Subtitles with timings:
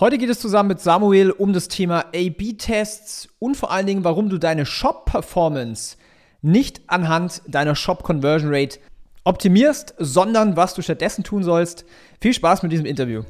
[0.00, 4.28] Heute geht es zusammen mit Samuel um das Thema A-B-Tests und vor allen Dingen, warum
[4.28, 5.98] du deine Shop-Performance
[6.42, 8.80] nicht anhand deiner Shop-Conversion Rate
[9.22, 11.84] optimierst, sondern was du stattdessen tun sollst.
[12.20, 13.22] Viel Spaß mit diesem Interview.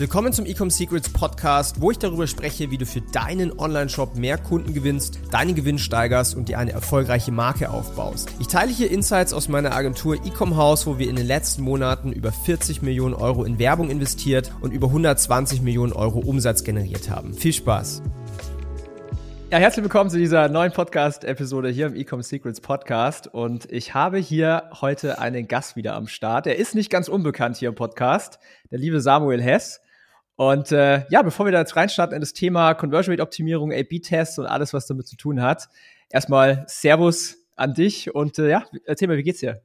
[0.00, 4.38] Willkommen zum Ecom Secrets Podcast, wo ich darüber spreche, wie du für deinen Online-Shop mehr
[4.38, 8.32] Kunden gewinnst, deinen Gewinn steigerst und dir eine erfolgreiche Marke aufbaust.
[8.38, 12.12] Ich teile hier Insights aus meiner Agentur Ecom House, wo wir in den letzten Monaten
[12.12, 17.34] über 40 Millionen Euro in Werbung investiert und über 120 Millionen Euro Umsatz generiert haben.
[17.34, 18.00] Viel Spaß!
[19.50, 23.26] Ja, herzlich willkommen zu dieser neuen Podcast-Episode hier im Ecom Secrets Podcast.
[23.26, 26.46] Und ich habe hier heute einen Gast wieder am Start.
[26.46, 28.38] Er ist nicht ganz unbekannt hier im Podcast,
[28.70, 29.80] der liebe Samuel Hess.
[30.38, 34.38] Und äh, ja, bevor wir da jetzt reinstarten in das Thema Conversion Rate Optimierung, A/B-Tests
[34.38, 35.68] und alles, was damit zu tun hat,
[36.10, 39.62] erstmal Servus an dich und äh, ja, erzähl mal, wie geht's dir?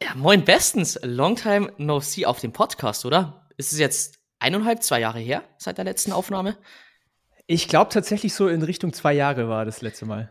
[0.00, 0.96] Ja, moin bestens.
[1.02, 3.48] Long time no see auf dem Podcast, oder?
[3.56, 6.56] Ist es jetzt eineinhalb, zwei Jahre her seit der letzten Aufnahme?
[7.48, 10.30] Ich glaube tatsächlich so in Richtung zwei Jahre war das letzte Mal.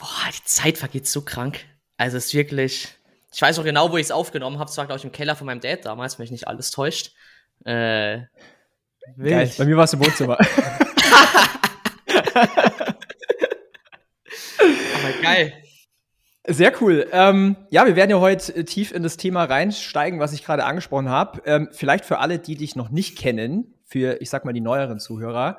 [0.00, 1.60] Boah, die Zeit vergeht so krank.
[1.96, 2.88] Also es ist wirklich.
[3.32, 4.68] Ich weiß auch genau, wo ich es aufgenommen habe.
[4.68, 7.12] Zwar, glaube ich, im Keller von meinem Dad damals, wenn mich nicht alles täuscht.
[7.64, 8.22] Äh,
[9.18, 9.50] Geil.
[9.58, 10.38] Bei mir war es im Wohnzimmer.
[14.94, 15.52] Aber geil.
[16.46, 17.06] Sehr cool.
[17.12, 21.08] Ähm, ja, wir werden ja heute tief in das Thema reinsteigen, was ich gerade angesprochen
[21.08, 21.40] habe.
[21.46, 24.98] Ähm, vielleicht für alle, die dich noch nicht kennen, für, ich sag mal, die neueren
[24.98, 25.58] Zuhörer.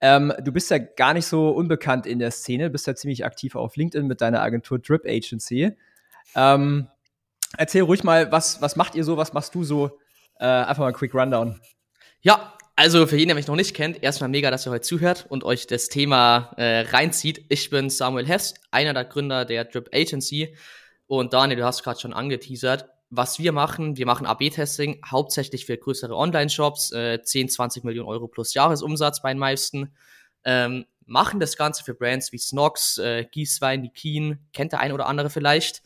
[0.00, 3.54] Ähm, du bist ja gar nicht so unbekannt in der Szene, bist ja ziemlich aktiv
[3.54, 5.76] auf LinkedIn mit deiner Agentur Drip Agency.
[6.34, 6.88] Ähm,
[7.58, 9.98] erzähl ruhig mal, was, was macht ihr so, was machst du so?
[10.40, 11.60] Äh, einfach mal ein Quick Rundown.
[12.22, 15.26] Ja, also für jeden, der mich noch nicht kennt, erstmal mega, dass ihr heute zuhört
[15.28, 17.44] und euch das Thema äh, reinzieht.
[17.48, 20.56] Ich bin Samuel Hess, einer der Gründer der Drip Agency.
[21.06, 22.86] Und Daniel, du hast gerade schon angeteasert.
[23.10, 28.26] Was wir machen, wir machen AB-Testing hauptsächlich für größere Online-Shops, äh, 10, 20 Millionen Euro
[28.26, 29.94] plus Jahresumsatz bei den meisten.
[30.44, 35.06] Ähm, machen das Ganze für Brands wie Snox, äh, Gießwein, Nikin, kennt der ein oder
[35.06, 35.82] andere vielleicht.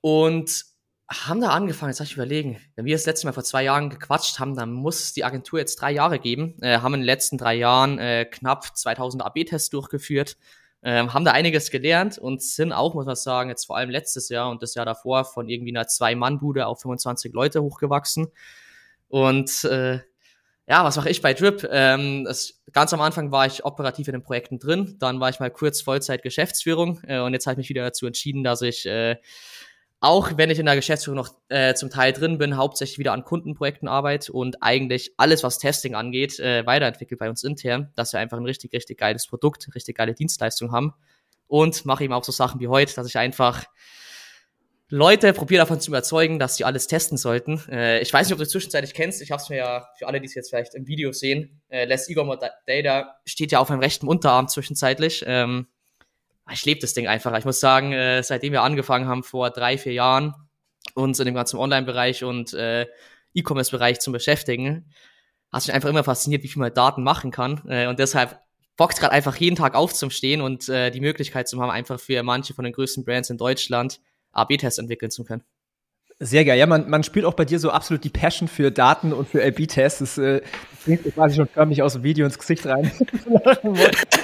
[0.00, 0.64] Und
[1.10, 3.90] haben da angefangen, jetzt soll ich überlegen, wenn wir das letzte Mal vor zwei Jahren
[3.90, 7.06] gequatscht haben, dann muss es die Agentur jetzt drei Jahre geben, äh, haben in den
[7.06, 10.36] letzten drei Jahren äh, knapp 2000 AB-Tests durchgeführt,
[10.82, 14.28] äh, haben da einiges gelernt und sind auch, muss man sagen, jetzt vor allem letztes
[14.28, 18.28] Jahr und das Jahr davor von irgendwie einer Zwei-Mann-Bude auf 25 Leute hochgewachsen.
[19.08, 19.98] Und äh,
[20.68, 21.68] ja, was mache ich bei Drip?
[21.68, 25.40] Ähm, das, ganz am Anfang war ich operativ in den Projekten drin, dann war ich
[25.40, 28.86] mal kurz Vollzeit Geschäftsführung äh, und jetzt habe ich mich wieder dazu entschieden, dass ich
[28.86, 29.16] äh,
[30.00, 33.22] auch wenn ich in der Geschäftsführung noch äh, zum Teil drin bin, hauptsächlich wieder an
[33.22, 38.20] Kundenprojekten arbeite und eigentlich alles, was Testing angeht, äh, weiterentwickelt bei uns intern, dass wir
[38.20, 40.94] einfach ein richtig, richtig geiles Produkt, richtig geile Dienstleistung haben.
[41.46, 43.66] Und mache eben auch so Sachen wie heute, dass ich einfach
[44.88, 47.60] Leute probiere davon zu überzeugen, dass sie alles testen sollten.
[47.70, 49.20] Äh, ich weiß nicht, ob du es zwischenzeitlich kennst.
[49.20, 51.60] Ich habe es mir ja für alle, die es jetzt vielleicht im Video sehen.
[51.68, 55.24] Äh, Les Igor Data steht ja auf meinem rechten Unterarm zwischenzeitlich.
[55.26, 55.66] Ähm,
[56.52, 57.36] ich lebe das Ding einfach.
[57.38, 60.34] Ich muss sagen, äh, seitdem wir angefangen haben vor drei, vier Jahren,
[60.94, 62.86] uns in dem ganzen Online-Bereich und äh,
[63.34, 64.92] E-Commerce-Bereich zu beschäftigen,
[65.52, 67.62] hat mich einfach immer fasziniert, wie viel man Daten machen kann.
[67.68, 68.40] Äh, und deshalb
[68.76, 72.54] bockt gerade einfach jeden Tag aufzustehen und äh, die Möglichkeit zu haben, einfach für manche
[72.54, 74.00] von den größten Brands in Deutschland
[74.32, 75.42] AB-Tests entwickeln zu können.
[76.18, 76.58] Sehr geil.
[76.58, 79.44] Ja, man, man spürt auch bei dir so absolut die Passion für Daten und für
[79.44, 79.98] AB-Tests.
[80.00, 80.42] Das äh,
[80.84, 82.90] bringt quasi schon förmlich aus dem Video ins Gesicht rein.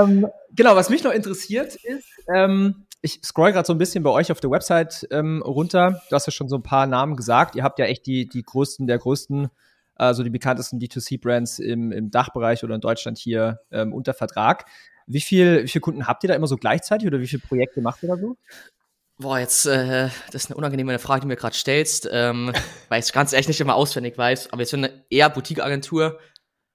[0.00, 4.10] ähm, genau, was mich noch interessiert ist, ähm, ich scroll gerade so ein bisschen bei
[4.10, 6.02] euch auf der Website ähm, runter.
[6.08, 7.56] Du hast ja schon so ein paar Namen gesagt.
[7.56, 9.48] Ihr habt ja echt die, die größten der größten,
[9.96, 14.66] also die bekanntesten D2C-Brands im, im Dachbereich oder in Deutschland hier ähm, unter Vertrag.
[15.06, 17.80] Wie viel, wie viele Kunden habt ihr da immer so gleichzeitig oder wie viele Projekte
[17.80, 18.36] macht ihr da so?
[19.18, 22.52] Boah, jetzt, äh, das ist eine unangenehme Frage, die du mir gerade stellst, ähm,
[22.88, 26.18] weil ich ganz echt nicht immer auswendig weiß, aber wir sind eine eher Boutique-Agentur,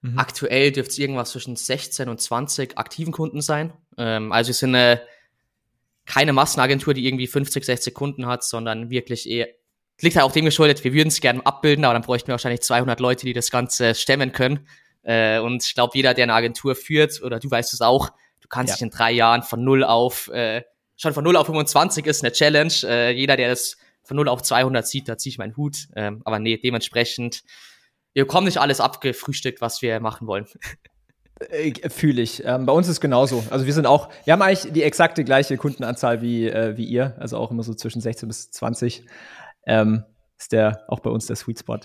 [0.01, 0.19] Mhm.
[0.19, 3.73] Aktuell dürfte es irgendwas zwischen 16 und 20 aktiven Kunden sein.
[3.97, 5.01] Ähm, also wir sind eine,
[6.05, 9.47] keine Massenagentur, die irgendwie 50, 60 Kunden hat, sondern wirklich eher,
[10.01, 12.61] liegt halt auch dem geschuldet, wir würden es gerne abbilden, aber dann bräuchten wir wahrscheinlich
[12.61, 14.67] 200 Leute, die das Ganze stemmen können.
[15.03, 18.09] Äh, und ich glaube, jeder, der eine Agentur führt, oder du weißt es auch,
[18.41, 18.75] du kannst ja.
[18.75, 20.63] dich in drei Jahren von null auf, äh,
[20.95, 22.73] schon von null auf 25 ist eine Challenge.
[22.83, 25.87] Äh, jeder, der das von null auf 200 sieht, da ziehe ich meinen Hut.
[25.95, 27.43] Ähm, aber nee, dementsprechend
[28.17, 30.47] wir bekommen nicht alles abgefrühstückt, was wir machen wollen.
[31.51, 32.43] Äh, Fühle ich.
[32.43, 33.43] Ähm, bei uns ist es genauso.
[33.51, 37.15] Also wir sind auch, wir haben eigentlich die exakte gleiche Kundenanzahl wie, äh, wie ihr,
[37.19, 39.05] also auch immer so zwischen 16 bis 20.
[39.67, 40.03] Ähm,
[40.35, 41.77] ist der auch bei uns der Sweet Spot.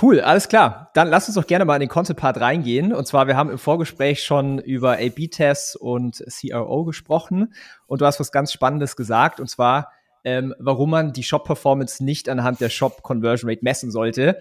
[0.00, 0.90] Cool, alles klar.
[0.94, 2.94] Dann lass uns doch gerne mal in den Content Part reingehen.
[2.94, 7.52] Und zwar, wir haben im Vorgespräch schon über A/B-Tests und CRO gesprochen.
[7.86, 9.38] Und du hast was ganz Spannendes gesagt.
[9.38, 9.92] Und zwar,
[10.24, 14.40] ähm, warum man die Shop-Performance nicht anhand der Shop-Conversion Rate messen sollte.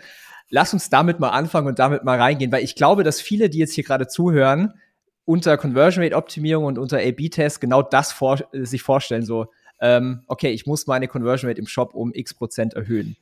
[0.54, 3.58] Lass uns damit mal anfangen und damit mal reingehen, weil ich glaube, dass viele, die
[3.58, 4.80] jetzt hier gerade zuhören,
[5.26, 9.48] unter Conversion Rate Optimierung und unter A/B-Test genau das vor, sich vorstellen, so,
[9.82, 13.18] ähm, okay, ich muss meine Conversion Rate im Shop um x Prozent erhöhen.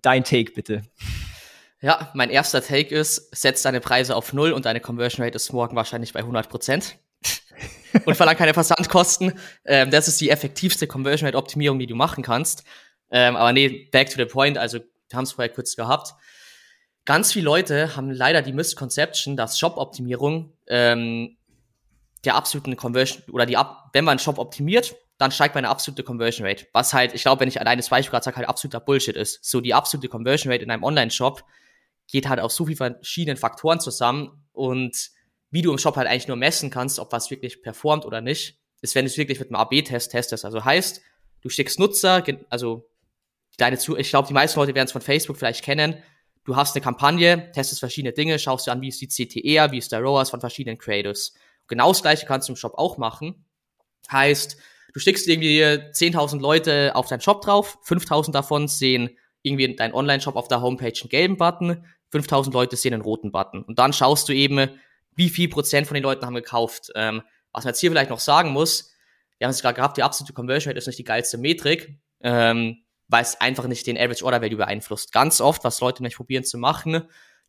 [0.00, 0.82] Dein Take bitte.
[1.80, 5.52] Ja, mein erster Take ist, setz deine Preise auf Null und deine Conversion Rate ist
[5.52, 6.98] morgen wahrscheinlich bei 100 Prozent.
[8.04, 9.32] und verlang keine Versandkosten.
[9.64, 12.62] Ähm, das ist die effektivste Conversion Rate Optimierung, die du machen kannst.
[13.10, 16.14] Ähm, aber nee, back to the point, also wir haben es vorher kurz gehabt.
[17.06, 21.36] Ganz viele Leute haben leider die Misconception, dass Shop-Optimierung ähm,
[22.24, 26.46] der absoluten Conversion oder die ab, wenn man Shop optimiert, dann steigt meine absolute Conversion
[26.46, 26.66] Rate.
[26.72, 29.42] Was halt, ich glaube, wenn ich alleine das Beispiel gerade sage, halt absoluter Bullshit ist.
[29.42, 31.42] So die absolute Conversion Rate in einem Online-Shop
[32.08, 35.10] geht halt aus so vielen verschiedenen Faktoren zusammen und
[35.50, 38.58] wie du im Shop halt eigentlich nur messen kannst, ob was wirklich performt oder nicht,
[38.82, 40.44] ist, wenn du es wirklich mit einem AB-Test testest.
[40.44, 41.00] Also heißt,
[41.40, 42.88] du schickst Nutzer, also
[43.56, 46.02] deine zu, ich glaube, die meisten Leute werden es von Facebook vielleicht kennen.
[46.46, 49.78] Du hast eine Kampagne, testest verschiedene Dinge, schaust dir an, wie ist die CTR, wie
[49.78, 51.34] ist der ROAS von verschiedenen Creators.
[51.66, 53.44] Genau das gleiche kannst du im Shop auch machen.
[54.10, 54.56] Heißt,
[54.94, 59.10] du schickst irgendwie 10.000 Leute auf deinen Shop drauf, 5.000 davon sehen
[59.42, 63.62] irgendwie dein Online-Shop auf der Homepage einen gelben Button, 5.000 Leute sehen einen roten Button.
[63.62, 64.70] Und dann schaust du eben,
[65.16, 66.92] wie viel Prozent von den Leuten haben gekauft.
[66.94, 67.22] Ähm,
[67.52, 68.92] was man jetzt hier vielleicht noch sagen muss,
[69.38, 72.84] wir haben es gerade gehabt, die absolute Conversion Rate ist nicht die geilste Metrik, ähm,
[73.08, 75.12] weil es einfach nicht den Average Order Value beeinflusst.
[75.12, 77.02] Ganz oft, was Leute nicht probieren zu machen,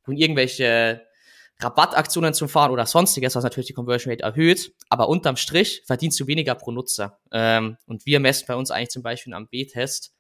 [0.06, 1.02] tun irgendwelche
[1.60, 6.20] Rabattaktionen zu fahren oder sonstiges, was natürlich die Conversion Rate erhöht, aber unterm Strich verdienst
[6.20, 7.20] du weniger pro Nutzer.
[7.32, 10.14] Ähm, und wir messen bei uns eigentlich zum Beispiel am B-Test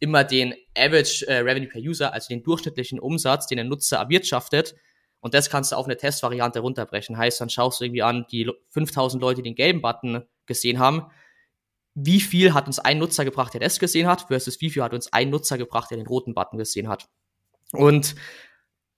[0.00, 4.74] immer den Average äh, Revenue per User, also den durchschnittlichen Umsatz, den ein Nutzer erwirtschaftet.
[5.20, 7.16] Und das kannst du auf eine Testvariante runterbrechen.
[7.16, 11.06] Heißt, dann schaust du irgendwie an, die 5000 Leute, die den gelben Button gesehen haben,
[11.94, 14.94] wie viel hat uns ein Nutzer gebracht, der das gesehen hat, versus wie viel hat
[14.94, 17.08] uns ein Nutzer gebracht, der den roten Button gesehen hat.
[17.72, 18.14] Und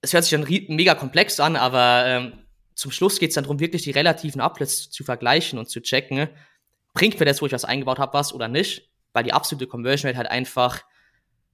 [0.01, 2.33] es hört sich dann mega komplex an, aber ähm,
[2.75, 6.29] zum Schluss geht es dann darum, wirklich die relativen Uplifts zu vergleichen und zu checken,
[6.93, 10.09] bringt mir das, wo ich was eingebaut habe, was oder nicht, weil die absolute Conversion
[10.09, 10.83] Rate halt einfach,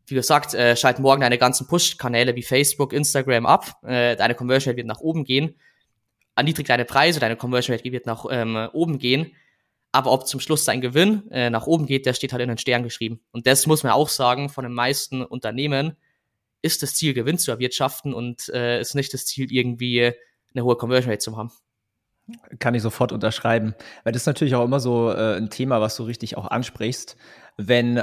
[0.07, 4.71] wie gesagt, äh, schalt morgen deine ganzen Push-Kanäle wie Facebook, Instagram ab, äh, deine Conversion
[4.71, 5.55] Rate wird nach oben gehen,
[6.35, 9.33] erniedrigt deine Preise, deine Conversion Rate wird nach ähm, oben gehen,
[9.91, 12.57] aber ob zum Schluss dein Gewinn äh, nach oben geht, der steht halt in den
[12.57, 13.19] Stern geschrieben.
[13.31, 15.97] Und das muss man auch sagen, von den meisten Unternehmen
[16.61, 20.13] ist das Ziel, Gewinn zu erwirtschaften und äh, ist nicht das Ziel, irgendwie
[20.53, 21.51] eine hohe Conversion Rate zu haben.
[22.59, 23.75] Kann ich sofort unterschreiben.
[24.03, 27.17] Weil das ist natürlich auch immer so äh, ein Thema, was du richtig auch ansprichst.
[27.57, 28.01] Wenn, äh,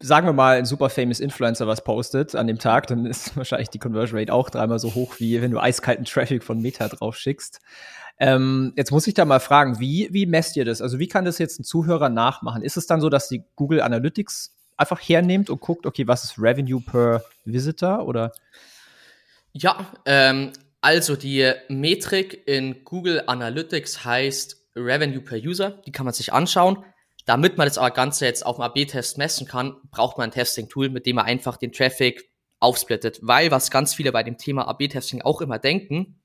[0.00, 3.68] sagen wir mal, ein super famous Influencer was postet an dem Tag, dann ist wahrscheinlich
[3.68, 7.16] die Conversion Rate auch dreimal so hoch, wie wenn du eiskalten Traffic von Meta drauf
[7.16, 7.60] schickst.
[8.18, 10.80] Ähm, jetzt muss ich da mal fragen, wie, wie messt ihr das?
[10.80, 12.62] Also wie kann das jetzt ein Zuhörer nachmachen?
[12.62, 16.38] Ist es dann so, dass die Google Analytics einfach hernehmt und guckt, okay, was ist
[16.38, 18.32] Revenue per Visitor oder?
[19.52, 25.70] Ja, ähm, also die Metrik in Google Analytics heißt Revenue per User.
[25.86, 26.84] Die kann man sich anschauen.
[27.24, 30.90] Damit man das aber Ganze jetzt auf dem AB-Test messen kann, braucht man ein Testing-Tool,
[30.90, 32.30] mit dem man einfach den Traffic
[32.60, 33.18] aufsplittet.
[33.22, 36.20] Weil was ganz viele bei dem Thema AB-Testing auch immer denken,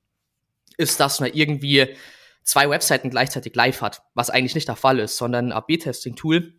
[0.78, 1.96] ist, dass man irgendwie
[2.44, 6.54] zwei Webseiten gleichzeitig live hat, was eigentlich nicht der Fall ist, sondern ein AB-Testing-Tool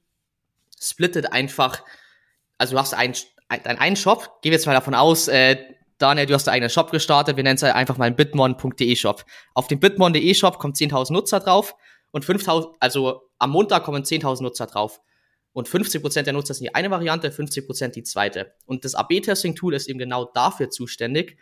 [0.80, 1.82] splittet einfach,
[2.58, 3.14] also du hast einen,
[3.48, 5.56] einen, einen Shop, gehen wir jetzt mal davon aus, äh,
[5.98, 9.24] Daniel, du hast deinen eigenen Shop gestartet, wir nennen es einfach mal bitmon.de Shop.
[9.54, 11.76] Auf dem bitmon.de Shop kommen 10.000 Nutzer drauf
[12.10, 15.00] und 5.000, also am Montag kommen 10.000 Nutzer drauf.
[15.52, 18.54] Und 50% der Nutzer sind die eine Variante, 50% die zweite.
[18.64, 21.36] Und das AB-Testing-Tool ist eben genau dafür zuständig,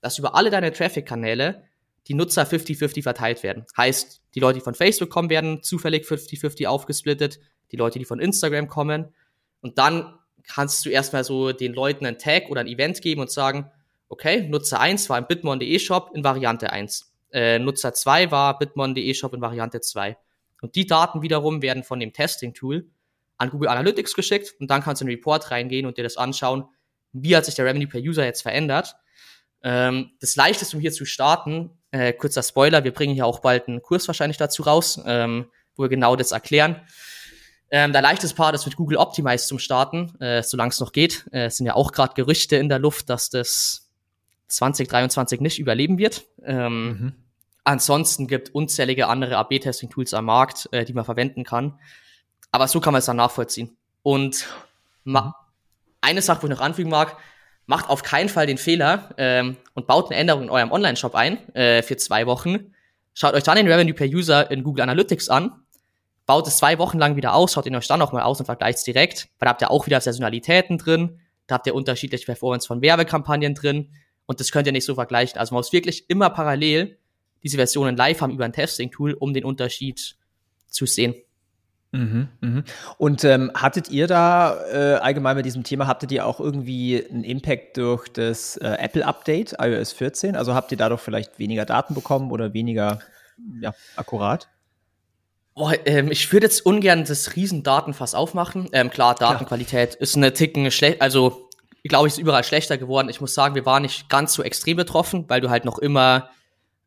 [0.00, 1.64] dass über alle deine Traffic-Kanäle
[2.08, 3.64] die Nutzer 50-50 verteilt werden.
[3.76, 7.40] Heißt, die Leute, die von Facebook kommen, werden zufällig 50-50 aufgesplittet,
[7.72, 9.14] die Leute, die von Instagram kommen.
[9.60, 13.30] Und dann kannst du erstmal so den Leuten einen Tag oder ein Event geben und
[13.30, 13.70] sagen,
[14.08, 17.12] okay, Nutzer 1 war im bitmon.de Shop in Variante 1.
[17.32, 20.16] Äh, Nutzer 2 war bitmon.de Shop in Variante 2.
[20.62, 22.88] Und die Daten wiederum werden von dem Testing-Tool
[23.38, 26.16] an Google Analytics geschickt und dann kannst du in den Report reingehen und dir das
[26.16, 26.64] anschauen,
[27.12, 28.96] wie hat sich der Revenue per User jetzt verändert.
[29.62, 33.68] Ähm, das leichteste, um hier zu starten, äh, kurzer Spoiler, wir bringen hier auch bald
[33.68, 36.80] einen Kurs wahrscheinlich dazu raus, ähm, wo wir genau das erklären.
[37.70, 41.26] Ähm, der leichteste Part ist mit Google Optimize zum Starten, äh, solange es noch geht.
[41.32, 43.88] Äh, es sind ja auch gerade Gerüchte in der Luft, dass das
[44.48, 46.24] 2023 nicht überleben wird.
[46.44, 47.14] Ähm, mhm.
[47.64, 51.78] Ansonsten gibt unzählige andere AB-Testing-Tools am Markt, äh, die man verwenden kann.
[52.52, 53.76] Aber so kann man es dann nachvollziehen.
[54.02, 54.46] Und
[55.02, 55.32] mhm.
[56.00, 57.16] eine Sache, wo ich noch anfügen mag,
[57.66, 61.54] macht auf keinen Fall den Fehler ähm, und baut eine Änderung in eurem Online-Shop ein
[61.54, 62.72] äh, für zwei Wochen.
[63.14, 65.52] Schaut euch dann den Revenue per User in Google Analytics an
[66.26, 68.78] baut es zwei Wochen lang wieder aus, schaut ihn euch dann nochmal aus und vergleicht
[68.78, 72.66] es direkt, weil da habt ihr auch wieder Saisonalitäten drin, da habt ihr unterschiedliche Performance
[72.66, 73.90] von Werbekampagnen drin
[74.26, 75.38] Und das könnt ihr nicht so vergleichen.
[75.38, 76.98] Also man muss wirklich immer parallel
[77.44, 80.16] diese Versionen live haben über ein Testing-Tool, um den Unterschied
[80.66, 81.14] zu sehen.
[81.92, 82.64] Mhm, mhm.
[82.98, 87.24] Und ähm, hattet ihr da äh, allgemein mit diesem Thema, hattet ihr auch irgendwie einen
[87.24, 90.36] Impact durch das äh, Apple-Update, iOS 14?
[90.36, 92.98] Also habt ihr dadurch vielleicht weniger Daten bekommen oder weniger
[93.60, 94.48] ja, akkurat?
[95.54, 98.68] Oh, ähm, ich würde jetzt ungern das Riesendatenfass aufmachen.
[98.72, 100.00] Ähm, klar, Datenqualität ja.
[100.00, 101.46] ist eine Ticken schlecht, also
[101.82, 103.08] ich glaube, ich ist überall schlechter geworden.
[103.08, 106.30] Ich muss sagen, wir waren nicht ganz so extrem betroffen, weil du halt noch immer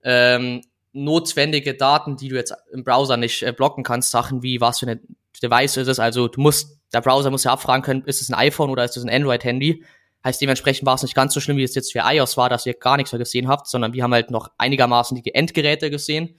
[0.03, 4.79] ähm, notwendige Daten, die du jetzt im Browser nicht äh, blocken kannst, Sachen wie was
[4.79, 4.99] für eine
[5.41, 5.99] Device ist es.
[5.99, 8.97] Also du musst, der Browser muss ja abfragen können, ist es ein iPhone oder ist
[8.97, 9.83] es ein Android-Handy.
[10.23, 12.65] Heißt dementsprechend war es nicht ganz so schlimm, wie es jetzt für iOS war, dass
[12.65, 16.35] ihr gar nichts mehr gesehen habt, sondern wir haben halt noch einigermaßen die Endgeräte gesehen.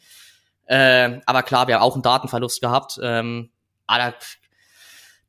[0.67, 2.99] Äh, aber klar, wir haben auch einen Datenverlust gehabt.
[3.03, 3.51] Ähm,
[3.87, 4.15] aber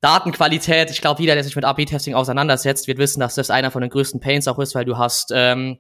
[0.02, 3.82] Datenqualität, ich glaube, jeder, der sich mit AB-Testing auseinandersetzt, wird wissen, dass das einer von
[3.82, 5.80] den größten Pains auch ist, weil du hast ähm,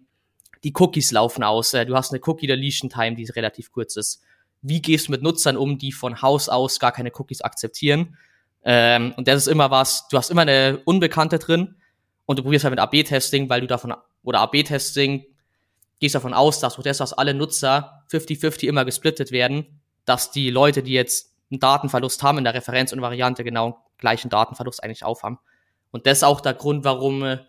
[0.63, 1.74] die Cookies laufen aus.
[1.74, 4.22] Äh, du hast eine Cookie-Deletion-Time, die relativ kurz ist.
[4.62, 8.18] Wie gehst du mit Nutzern um, die von Haus aus gar keine Cookies akzeptieren?
[8.63, 11.75] Ähm, und das ist immer was, du hast immer eine Unbekannte drin
[12.25, 15.25] und du probierst halt mit AB-Testing, weil du davon, oder AB-Testing,
[16.00, 20.50] gehst davon aus, dass durch das, dass alle Nutzer 50-50 immer gesplittet werden, dass die
[20.50, 25.03] Leute, die jetzt einen Datenverlust haben in der Referenz und Variante, genau gleichen Datenverlust eigentlich
[25.03, 25.38] aufhaben.
[25.91, 27.39] Und das ist auch der Grund, warum äh,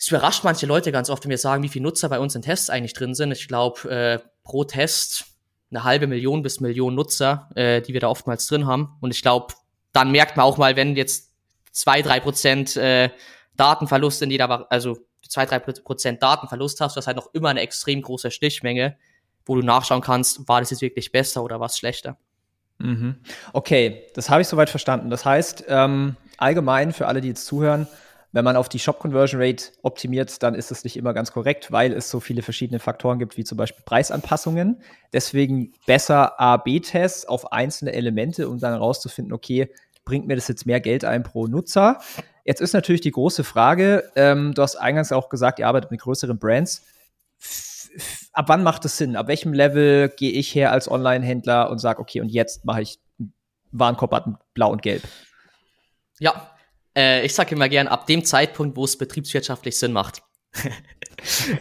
[0.00, 2.40] es überrascht manche Leute ganz oft, wenn wir sagen, wie viele Nutzer bei uns in
[2.40, 3.32] Tests eigentlich drin sind.
[3.32, 5.26] Ich glaube, äh, pro Test
[5.70, 8.96] eine halbe Million bis Million Nutzer, äh, die wir da oftmals drin haben.
[9.02, 9.52] Und ich glaube,
[9.92, 11.34] dann merkt man auch mal, wenn jetzt
[11.70, 13.10] zwei, drei Prozent äh,
[13.56, 14.96] Datenverlust in jeder, also
[15.28, 18.96] zwei, drei Prozent Datenverlust hast, du hast halt noch immer eine extrem große Stichmenge,
[19.44, 22.16] wo du nachschauen kannst, war das jetzt wirklich besser oder was schlechter.
[22.78, 23.16] Mhm.
[23.52, 25.10] Okay, das habe ich soweit verstanden.
[25.10, 27.86] Das heißt, ähm, allgemein für alle, die jetzt zuhören,
[28.32, 31.92] wenn man auf die Shop-Conversion Rate optimiert, dann ist es nicht immer ganz korrekt, weil
[31.92, 34.82] es so viele verschiedene Faktoren gibt, wie zum Beispiel Preisanpassungen.
[35.12, 39.72] Deswegen besser A-B-Tests auf einzelne Elemente, um dann herauszufinden, okay,
[40.04, 41.98] bringt mir das jetzt mehr Geld ein pro Nutzer?
[42.44, 46.00] Jetzt ist natürlich die große Frage, ähm, du hast eingangs auch gesagt, ihr arbeitet mit
[46.00, 46.86] größeren Brands.
[48.32, 49.16] ab wann macht es Sinn?
[49.16, 53.00] Ab welchem Level gehe ich her als Online-Händler und sage, okay, und jetzt mache ich
[53.72, 55.02] Warenkorb blau und gelb?
[56.18, 56.49] Ja,
[56.96, 60.22] äh, ich sage immer gern, ab dem Zeitpunkt, wo es betriebswirtschaftlich Sinn macht.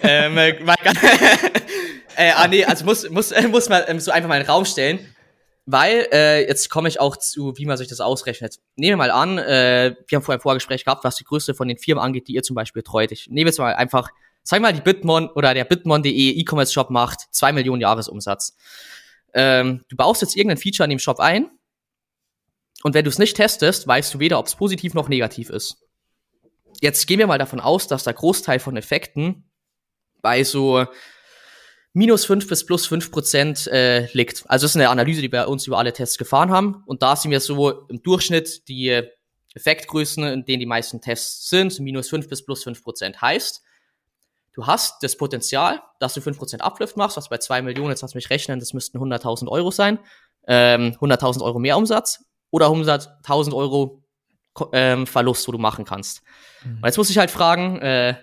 [0.03, 0.51] ähm, äh,
[2.15, 4.51] äh, ah, nee, also muss, muss, äh, muss man ähm, so einfach mal in den
[4.51, 5.15] Raum stellen.
[5.71, 8.57] Weil, äh, jetzt komme ich auch zu, wie man sich das ausrechnet.
[8.75, 11.67] Nehmen wir mal an, äh, wir haben vorher ein Vorgespräch gehabt, was die Größe von
[11.67, 13.11] den Firmen angeht, die ihr zum Beispiel treut.
[13.11, 14.09] Ich nehme jetzt mal einfach,
[14.41, 18.55] sag mal, die Bitmon oder der Bitmon.de E-Commerce-Shop macht zwei Millionen Jahresumsatz.
[19.35, 21.51] Ähm, du baust jetzt irgendein Feature in dem Shop ein
[22.83, 25.77] und wenn du es nicht testest, weißt du weder, ob es positiv noch negativ ist.
[26.81, 29.49] Jetzt gehen wir mal davon aus, dass der Großteil von Effekten
[30.21, 30.85] bei so
[31.93, 34.43] minus fünf bis plus fünf Prozent äh, liegt.
[34.47, 36.83] Also das ist eine Analyse, die wir uns über alle Tests gefahren haben.
[36.85, 39.03] Und da sind wir so im Durchschnitt die
[39.55, 43.21] Effektgrößen, in denen die meisten Tests sind, minus fünf bis plus fünf Prozent.
[43.21, 43.61] Heißt,
[44.53, 48.01] du hast das Potenzial, dass du fünf Prozent Uplift machst, was bei zwei Millionen, jetzt
[48.01, 49.99] lass mich rechnen, das müssten 100.000 Euro sein,
[50.47, 54.03] ähm, 100.000 Euro mehr Umsatz oder 100.000 Euro
[54.73, 56.21] ähm, Verlust, wo du machen kannst.
[56.63, 56.77] Mhm.
[56.77, 58.15] Und jetzt muss ich halt fragen, äh,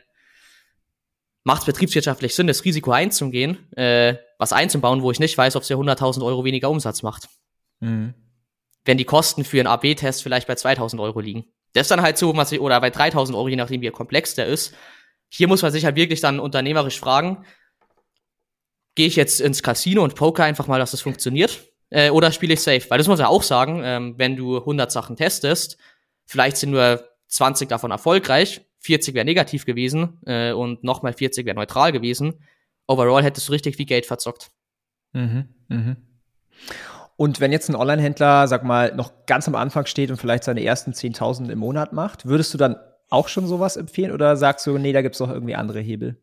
[1.44, 5.62] macht es betriebswirtschaftlich Sinn, das Risiko einzugehen, äh, was einzubauen, wo ich nicht weiß, ob
[5.62, 7.28] es ja 100.000 Euro weniger Umsatz macht.
[7.80, 8.14] Mhm.
[8.84, 11.44] Wenn die Kosten für einen AB-Test vielleicht bei 2.000 Euro liegen.
[11.72, 14.34] Das ist dann halt so, was ich, oder bei 3.000 Euro, je nachdem, wie komplex
[14.34, 14.74] der ist.
[15.28, 17.44] Hier muss man sich halt wirklich dann unternehmerisch fragen,
[18.94, 21.64] gehe ich jetzt ins Casino und poker einfach mal, dass das funktioniert?
[21.90, 22.88] Äh, oder spiele ich safe?
[22.88, 25.76] Weil das muss man auch sagen, ähm, wenn du 100 Sachen testest,
[26.24, 31.56] vielleicht sind nur 20 davon erfolgreich, 40 wäre negativ gewesen äh, und nochmal 40 wäre
[31.56, 32.34] neutral gewesen.
[32.86, 34.50] Overall hättest du richtig viel Geld verzockt.
[35.12, 35.96] Mhm, mhm.
[37.16, 40.62] Und wenn jetzt ein Online-Händler, sag mal, noch ganz am Anfang steht und vielleicht seine
[40.62, 42.76] ersten 10.000 im Monat macht, würdest du dann
[43.08, 46.16] auch schon sowas empfehlen oder sagst du, nee, da gibt's doch irgendwie andere Hebel?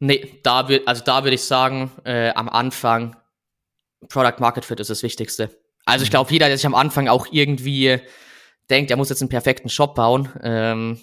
[0.00, 3.16] Nee, da will, also da würde ich sagen, äh, am Anfang
[4.08, 5.50] Product Market Fit ist das Wichtigste.
[5.84, 6.12] Also ich mhm.
[6.12, 8.00] glaube, jeder, der sich am Anfang auch irgendwie
[8.70, 10.28] denkt, er muss jetzt einen perfekten Shop bauen.
[10.42, 11.00] Ähm,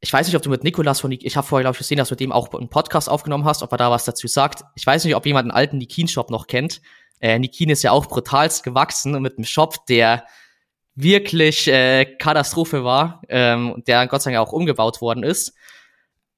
[0.00, 2.08] ich weiß nicht, ob du mit Nikolas von, ich habe vorher, glaube ich, gesehen, dass
[2.08, 4.64] du mit dem auch einen Podcast aufgenommen hast, ob er da was dazu sagt.
[4.74, 6.80] Ich weiß nicht, ob jemand einen alten Nikin-Shop noch kennt.
[7.20, 10.24] Äh, Nikin ist ja auch brutalst gewachsen und mit einem Shop, der
[10.94, 15.54] wirklich äh, Katastrophe war, ähm, der Gott sei Dank auch umgebaut worden ist.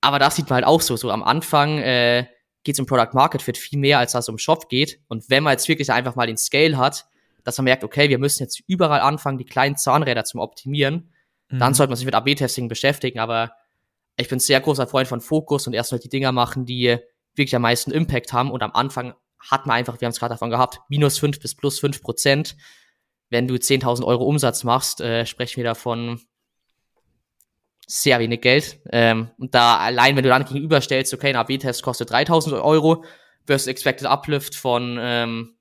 [0.00, 2.26] Aber das sieht man halt auch so, so am Anfang äh,
[2.64, 5.00] geht es um Product Market Fit viel mehr, als dass es um Shop geht.
[5.08, 7.06] Und wenn man jetzt wirklich einfach mal den Scale hat,
[7.44, 11.10] dass man merkt, okay, wir müssen jetzt überall anfangen, die kleinen Zahnräder zu optimieren,
[11.48, 11.58] mhm.
[11.58, 13.18] dann sollte man sich mit AB-Testing beschäftigen.
[13.18, 13.52] Aber
[14.16, 16.98] ich bin sehr großer Freund von Fokus und erstmal die Dinger machen, die
[17.34, 18.50] wirklich am meisten Impact haben.
[18.50, 21.54] Und am Anfang hat man einfach, wir haben es gerade davon gehabt, minus fünf bis
[21.54, 22.56] plus fünf Prozent.
[23.28, 26.20] Wenn du 10.000 Euro Umsatz machst, äh, sprechen wir davon
[27.86, 28.80] sehr wenig Geld.
[28.90, 33.04] Ähm, und da allein, wenn du dann gegenüberstellst, okay, ein AB-Test kostet 3000 Euro
[33.46, 35.56] versus Expected Uplift von, ähm,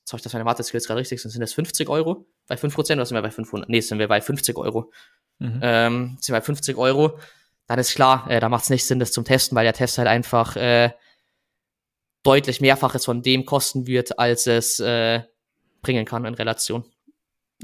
[0.00, 3.06] jetzt habe ich das meine Mathe-Skills gerade richtig, sind das 50 Euro bei 5% oder
[3.06, 3.68] sind wir bei 500?
[3.68, 4.92] Nee, sind wir bei 50 Euro.
[5.38, 5.60] Mhm.
[5.62, 7.18] Ähm, sind wir bei 50 Euro,
[7.66, 9.98] dann ist klar, äh, da macht es nicht Sinn, das zum Testen, weil der Test
[9.98, 10.90] halt einfach äh,
[12.22, 15.22] deutlich mehrfaches von dem kosten wird, als es äh,
[15.80, 16.84] bringen kann in Relation.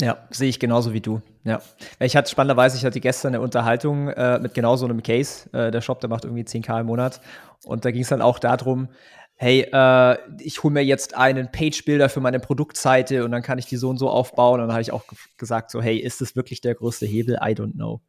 [0.00, 1.20] Ja, sehe ich genauso wie du.
[1.42, 1.60] Ja.
[1.98, 5.50] Ich hatte spannenderweise, ich hatte gestern eine Unterhaltung äh, mit genau so einem Case.
[5.52, 7.20] Äh, der Shop, der macht irgendwie 10k im Monat.
[7.64, 8.88] Und da ging es dann auch darum,
[9.34, 13.66] hey, äh, ich hole mir jetzt einen Page-Builder für meine Produktseite und dann kann ich
[13.66, 14.60] die so und so aufbauen.
[14.60, 15.04] Und dann habe ich auch
[15.36, 17.36] gesagt, so, hey, ist das wirklich der größte Hebel?
[17.36, 18.00] I don't know.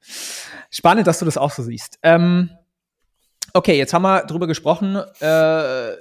[0.70, 1.98] Spannend, dass du das auch so siehst.
[2.04, 2.52] Ähm,
[3.54, 5.92] okay, jetzt haben wir drüber gesprochen, äh,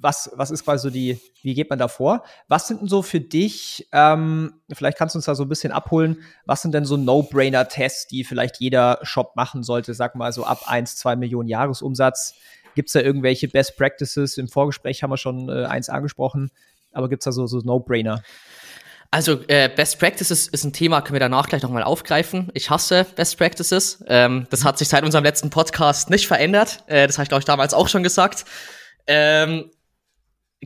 [0.00, 2.24] was, was ist quasi so die, wie geht man da vor?
[2.48, 5.72] Was sind denn so für dich, ähm, vielleicht kannst du uns da so ein bisschen
[5.72, 10.44] abholen, was sind denn so No-Brainer-Tests, die vielleicht jeder Shop machen sollte, sag mal so
[10.44, 12.34] ab 1, 2 Millionen Jahresumsatz?
[12.74, 14.38] Gibt es da irgendwelche Best Practices?
[14.38, 16.50] Im Vorgespräch haben wir schon äh, eins angesprochen,
[16.92, 18.22] aber gibt es da so, so No-Brainer?
[19.10, 22.50] Also äh, Best Practices ist ein Thema, können wir danach gleich nochmal aufgreifen.
[22.54, 24.02] Ich hasse Best Practices.
[24.08, 26.82] Ähm, das hat sich seit unserem letzten Podcast nicht verändert.
[26.86, 28.46] Äh, das habe ich, glaube ich, damals auch schon gesagt.
[29.06, 29.70] Ähm,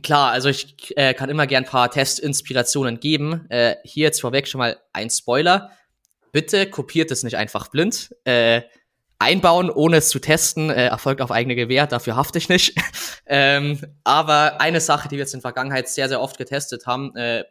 [0.03, 3.49] klar, also ich äh, kann immer gern ein paar Testinspirationen geben.
[3.49, 5.71] Äh, hier jetzt vorweg schon mal ein Spoiler.
[6.31, 8.15] Bitte kopiert es nicht einfach blind.
[8.23, 8.61] Äh,
[9.19, 12.75] einbauen, ohne es zu testen, äh, erfolgt auf eigene Gewähr, dafür hafte ich nicht.
[13.25, 17.15] ähm, aber eine Sache, die wir jetzt in der Vergangenheit sehr, sehr oft getestet haben,
[17.15, 17.43] äh,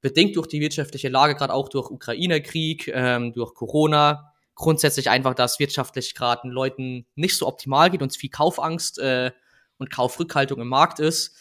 [0.00, 5.58] bedingt durch die wirtschaftliche Lage, gerade auch durch Ukraine-Krieg, ähm, durch Corona, grundsätzlich einfach, dass
[5.58, 9.30] wirtschaftlich gerade den Leuten nicht so optimal geht und viel Kaufangst äh,
[9.78, 11.36] und Kaufrückhaltung im Markt ist,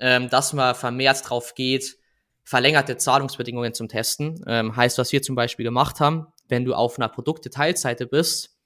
[0.00, 1.96] ähm, dass man vermehrt drauf geht,
[2.44, 4.42] verlängerte Zahlungsbedingungen zum Testen.
[4.46, 8.56] Ähm, heißt, was wir zum Beispiel gemacht haben, wenn du auf einer Produktdetailseite bist,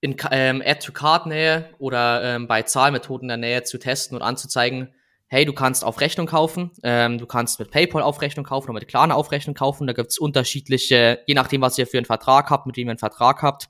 [0.00, 4.94] in ähm, Add-to-Card-Nähe oder ähm, bei Zahlmethoden der Nähe zu testen und anzuzeigen,
[5.28, 8.74] hey, du kannst auf Rechnung kaufen, ähm, du kannst mit PayPal auf Rechnung kaufen oder
[8.74, 9.86] mit Klarna auf Rechnung kaufen.
[9.86, 12.98] Da gibt's unterschiedliche, je nachdem, was ihr für einen Vertrag habt, mit dem ihr einen
[12.98, 13.68] Vertrag habt,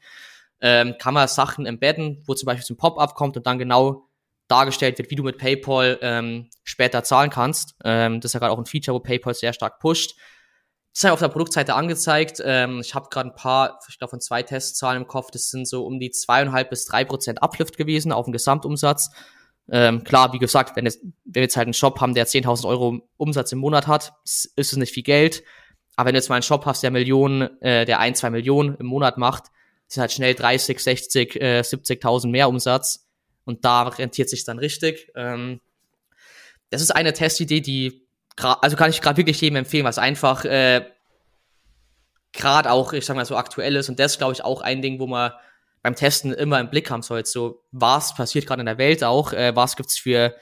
[0.61, 4.09] ähm, kann man Sachen embedden, wo zum Beispiel so ein Pop-up kommt und dann genau
[4.49, 7.77] dargestellt wird, wie du mit PayPal ähm, später zahlen kannst.
[7.85, 10.17] Ähm, das ist ja gerade auch ein Feature, wo PayPal sehr stark pusht.
[10.93, 12.41] Das ist ja auf der Produktseite angezeigt.
[12.45, 15.31] Ähm, ich habe gerade ein paar, ich glaube von zwei Testzahlen im Kopf.
[15.33, 19.11] Das sind so um die zweieinhalb bis drei Prozent Uplift gewesen auf den Gesamtumsatz.
[19.71, 22.69] Ähm, klar, wie gesagt, wenn, es, wenn wir jetzt halt einen Shop haben, der 10.000
[22.69, 25.43] Euro Umsatz im Monat hat, ist es nicht viel Geld.
[25.97, 28.77] Aber wenn du jetzt mal einen Shop hast, der Millionen, äh, der ein, zwei Millionen
[28.77, 29.45] im Monat macht,
[29.89, 33.04] sind halt schnell 30, 60, äh, 70.000 mehr Umsatz.
[33.45, 35.11] Und da rentiert sich dann richtig.
[35.15, 35.61] Ähm,
[36.71, 40.85] das ist eine Testidee, die, also kann ich gerade wirklich jedem empfehlen, was einfach äh,
[42.33, 43.89] gerade auch, ich sag mal, so aktuell ist.
[43.89, 45.33] Und das ist, glaube ich, auch ein Ding, wo man
[45.83, 47.31] beim Testen immer im Blick haben sollte.
[47.31, 49.33] So, was passiert gerade in der Welt auch?
[49.33, 50.35] Äh, was gibt's für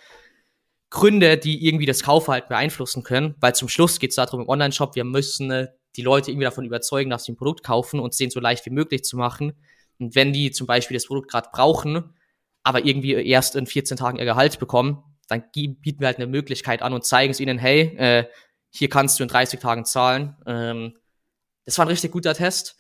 [0.91, 3.35] Gründe, die irgendwie das Kaufverhalten beeinflussen können?
[3.41, 7.11] Weil zum Schluss geht's darum im Online-Shop, wir müssen äh, die Leute irgendwie davon überzeugen,
[7.11, 9.53] dass sie ein Produkt kaufen und es denen so leicht wie möglich zu machen.
[9.99, 12.15] Und wenn die zum Beispiel das Produkt gerade brauchen,
[12.63, 16.83] aber irgendwie erst in 14 Tagen ihr Gehalt bekommen, dann bieten wir halt eine Möglichkeit
[16.83, 18.25] an und zeigen es ihnen, hey, äh,
[18.71, 20.37] hier kannst du in 30 Tagen zahlen.
[20.47, 20.97] Ähm,
[21.65, 22.77] das war ein richtig guter Test.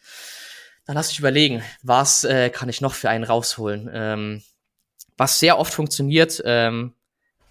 [0.87, 3.89] Dann lass ich überlegen, was äh, kann ich noch für einen rausholen?
[3.93, 4.43] Ähm,
[5.17, 6.95] was sehr oft funktioniert, ähm,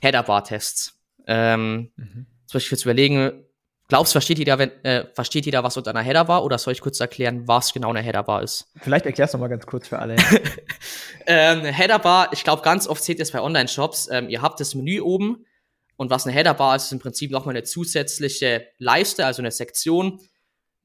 [0.02, 1.00] Header-Bar-Tests.
[1.28, 2.26] Ähm, mhm.
[2.48, 3.46] Zum Beispiel jetzt überlegen,
[3.92, 6.72] Glaubst du, versteht jeder, wenn, äh, versteht jeder, was unter einer Header war, oder soll
[6.72, 8.72] ich kurz erklären, was genau eine Header Bar ist?
[8.78, 10.16] Vielleicht erklärst du mal ganz kurz für alle.
[11.28, 14.08] ähm, Header Bar, ich glaube, ganz oft seht ihr es bei Online-Shops.
[14.10, 15.46] Ähm, ihr habt das Menü oben
[15.98, 19.52] und was eine Header Bar ist, ist im Prinzip nochmal eine zusätzliche Leiste, also eine
[19.52, 20.22] Sektion,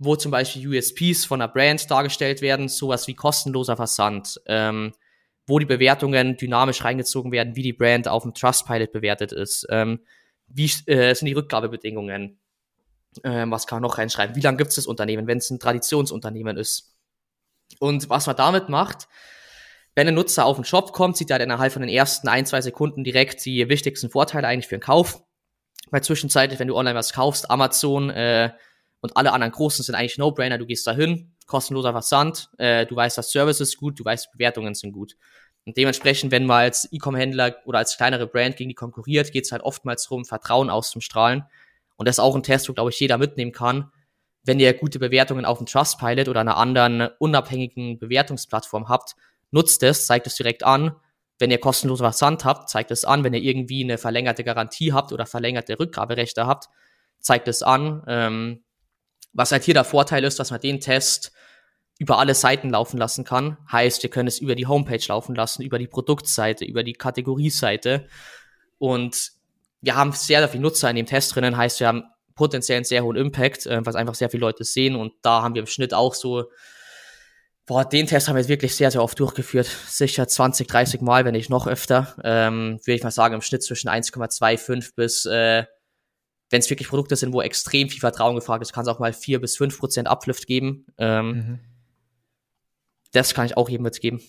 [0.01, 4.95] wo zum Beispiel USPs von einer Brand dargestellt werden, sowas wie kostenloser Versand, ähm,
[5.47, 10.01] wo die Bewertungen dynamisch reingezogen werden, wie die Brand auf dem Trustpilot bewertet ist, ähm,
[10.49, 12.41] wie äh, sind die Rückgabebedingungen,
[13.25, 14.37] ähm, was kann man noch reinschreiben?
[14.37, 16.95] Wie lange gibt es das Unternehmen, wenn es ein Traditionsunternehmen ist?
[17.79, 19.09] Und was man damit macht,
[19.95, 22.61] wenn ein Nutzer auf den Shop kommt, sieht er innerhalb von den ersten ein, zwei
[22.61, 25.23] Sekunden direkt die wichtigsten Vorteile eigentlich für den Kauf.
[25.91, 28.51] Weil zwischenzeitlich, wenn du online was kaufst, Amazon äh,
[29.01, 30.59] und alle anderen Großen sind eigentlich No-Brainer.
[30.59, 34.33] Du gehst da hin, kostenloser Versand, äh, du weißt, das Service ist gut, du weißt,
[34.33, 35.17] Bewertungen sind gut.
[35.65, 39.53] Und dementsprechend, wenn man als E-Com-Händler oder als kleinere Brand gegen die konkurriert, geht es
[39.53, 41.45] halt oftmals darum, Vertrauen auszustrahlen.
[41.97, 43.91] Und das ist auch ein Test, wo, glaube ich, jeder mitnehmen kann.
[44.45, 49.17] Wenn ihr gute Bewertungen auf dem Trustpilot oder einer anderen unabhängigen Bewertungsplattform habt,
[49.51, 50.95] nutzt es, zeigt es direkt an.
[51.39, 53.25] Wenn ihr kostenlose Versand habt, zeigt es an.
[53.25, 56.69] Wenn ihr irgendwie eine verlängerte Garantie habt oder verlängerte Rückgaberechte habt,
[57.19, 58.03] zeigt es an.
[58.07, 58.65] Ähm,
[59.33, 61.33] was halt hier der Vorteil ist, dass man den Test
[61.99, 63.57] über alle Seiten laufen lassen kann.
[63.71, 68.07] Heißt, wir können es über die Homepage laufen lassen, über die Produktseite, über die Kategorieseite.
[68.79, 69.33] Und
[69.87, 71.57] wir haben sehr, sehr viele Nutzer in dem Test drinnen.
[71.57, 72.03] Heißt, wir haben
[72.35, 74.97] potenziell einen sehr hohen Impact, äh, was einfach sehr viele Leute sehen.
[74.97, 76.51] Und da haben wir im Schnitt auch so,
[77.67, 79.67] boah, den Test haben wir wirklich sehr, sehr oft durchgeführt.
[79.67, 82.17] Sicher 20, 30 Mal, wenn nicht noch öfter.
[82.25, 85.65] Ähm, würde ich mal sagen, im Schnitt zwischen 1,25 bis äh,
[86.51, 89.13] wenn es wirklich Produkte sind, wo extrem viel Vertrauen gefragt ist, kann es auch mal
[89.13, 90.87] vier bis fünf Prozent Uplift geben.
[90.99, 91.61] Ähm, mhm.
[93.13, 94.21] Das kann ich auch jedem mitgeben.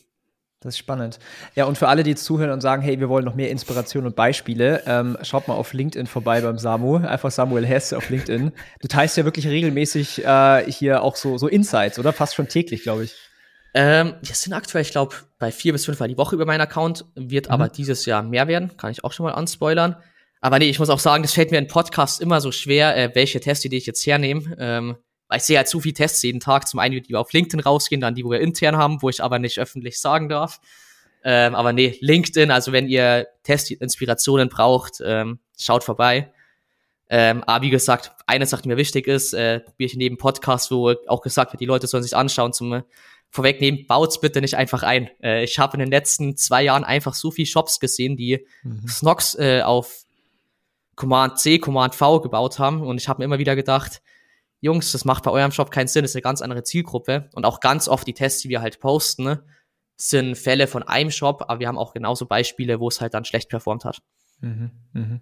[0.62, 1.20] Das ist spannend.
[1.56, 4.08] Ja, und für alle, die jetzt zuhören und sagen, hey, wir wollen noch mehr Inspiration
[4.08, 6.96] und Beispiele, ähm, schaut mal auf LinkedIn vorbei beim Samu.
[6.96, 8.52] Einfach Samuel Hess auf LinkedIn.
[8.82, 12.12] Du teilst ja wirklich regelmäßig äh, hier auch so, so Insights, oder?
[12.12, 13.16] Fast schon täglich, glaube ich.
[13.76, 16.62] Ähm, wir sind aktuell, ich glaube, bei vier bis fünf Mal die Woche über meinen
[16.62, 17.54] Account, wird mhm.
[17.54, 19.98] aber dieses Jahr mehr werden, kann ich auch schon mal anspoilern.
[20.42, 23.12] Aber nee, ich muss auch sagen, das fällt mir in Podcasts immer so schwer, äh,
[23.14, 24.56] welche Tests, die ich jetzt hernehme.
[24.58, 26.68] Ähm, weil ich sehe halt zu viele Tests jeden Tag.
[26.68, 29.40] Zum einen, die auf LinkedIn rausgehen, dann die, wo wir intern haben, wo ich aber
[29.40, 30.60] nicht öffentlich sagen darf.
[31.24, 36.32] Ähm, aber nee, LinkedIn, also wenn ihr Testinspirationen braucht, ähm, schaut vorbei.
[37.10, 40.72] Ähm, aber wie gesagt, eine Sache, die mir wichtig ist, äh, probiere ich neben Podcast,
[40.72, 42.84] wo auch gesagt wird, die Leute sollen sich anschauen, zum äh,
[43.30, 45.10] vorwegnehmen, baut's bitte nicht einfach ein.
[45.22, 48.88] Äh, ich habe in den letzten zwei Jahren einfach so viele Shops gesehen, die mhm.
[48.88, 50.06] Snox äh, auf
[50.96, 52.82] Command C, Command V gebaut haben.
[52.82, 54.02] Und ich habe mir immer wieder gedacht,
[54.60, 57.30] Jungs, das macht bei eurem Shop keinen Sinn, das ist eine ganz andere Zielgruppe.
[57.34, 59.44] Und auch ganz oft die Tests, die wir halt posten, ne,
[59.96, 63.26] sind Fälle von einem Shop, aber wir haben auch genauso Beispiele, wo es halt dann
[63.26, 64.02] schlecht performt hat.
[64.42, 65.20] Mhm, mh.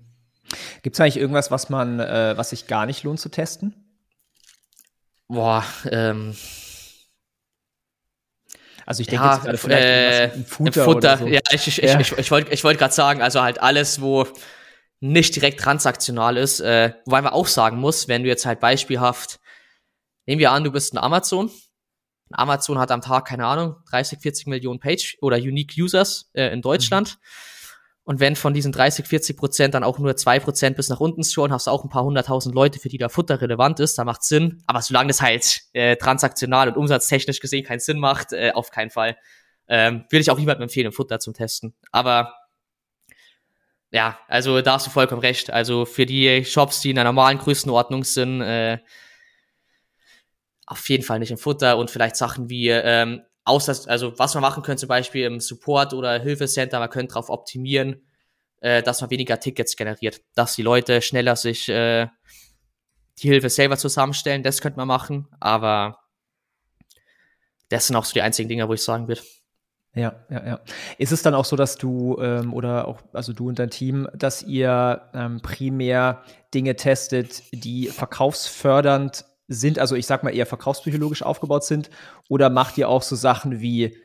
[0.84, 3.74] Gibt es eigentlich irgendwas, was man, äh, was sich gar nicht lohnt zu testen?
[5.28, 6.36] Boah, ähm.
[8.86, 11.18] Also ich denke ja, jetzt gerade vielleicht äh, ein Futter, Futter.
[11.18, 11.28] So.
[11.28, 12.00] Ja, ich, ich, ja.
[12.00, 14.28] ich, ich, ich wollte ich wollt gerade sagen, also halt alles, wo
[15.12, 19.40] nicht direkt transaktional ist, äh, wobei man auch sagen muss, wenn du jetzt halt beispielhaft,
[20.26, 21.52] nehmen wir an, du bist ein Amazon.
[22.32, 26.62] Amazon hat am Tag, keine Ahnung, 30, 40 Millionen Page oder Unique Users äh, in
[26.62, 27.18] Deutschland.
[27.18, 27.26] Mhm.
[28.08, 31.24] Und wenn von diesen 30, 40 Prozent dann auch nur zwei Prozent bis nach unten
[31.24, 34.04] scrollen, hast du auch ein paar hunderttausend Leute, für die da Futter relevant ist, da
[34.06, 34.62] macht Sinn.
[34.68, 38.92] Aber solange das halt äh, transaktional und umsatztechnisch gesehen keinen Sinn macht, äh, auf keinen
[38.92, 39.18] Fall,
[39.68, 41.74] ähm, würde ich auch niemandem empfehlen, Futter zum Testen.
[41.92, 42.34] Aber
[43.96, 45.50] ja, also da hast du vollkommen recht.
[45.52, 48.80] Also für die Shops, die in einer normalen Größenordnung sind, äh,
[50.66, 54.42] auf jeden Fall nicht im Futter und vielleicht Sachen wie, ähm, außer, also was man
[54.42, 58.06] machen könnte, zum Beispiel im Support oder Hilfecenter, man könnte darauf optimieren,
[58.60, 62.08] äh, dass man weniger Tickets generiert, dass die Leute schneller sich äh,
[63.20, 66.02] die Hilfe selber zusammenstellen, das könnte man machen, aber
[67.70, 69.22] das sind auch so die einzigen Dinge, wo ich sagen würde.
[69.96, 70.60] Ja, ja, ja.
[70.98, 74.08] Ist es dann auch so, dass du ähm, oder auch, also du und dein Team,
[74.14, 76.22] dass ihr ähm, primär
[76.54, 81.90] Dinge testet, die verkaufsfördernd sind, also ich sag mal eher verkaufspsychologisch aufgebaut sind,
[82.28, 83.98] oder macht ihr auch so Sachen wie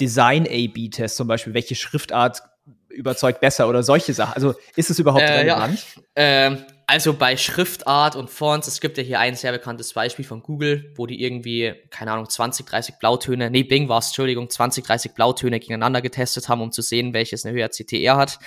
[0.00, 2.42] Design-A-B-Tests, zum Beispiel, welche Schriftart
[2.88, 4.34] überzeugt besser oder solche Sachen?
[4.34, 5.84] Also ist es überhaupt äh, relevant?
[5.96, 6.02] Ja.
[6.16, 6.58] Ähm,
[6.90, 10.92] also bei Schriftart und Fonts, es gibt ja hier ein sehr bekanntes Beispiel von Google,
[10.96, 15.14] wo die irgendwie, keine Ahnung, 20, 30 Blautöne, nee, Bing war es, Entschuldigung, 20, 30
[15.14, 18.40] Blautöne gegeneinander getestet haben, um zu sehen, welches eine höhere CTR hat.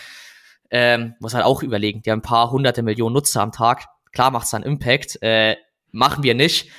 [0.72, 3.86] Ähm, muss halt auch überlegen, die haben ein paar hunderte Millionen Nutzer am Tag.
[4.12, 5.56] Klar macht's dann Impact, äh,
[5.94, 6.70] machen wir nicht.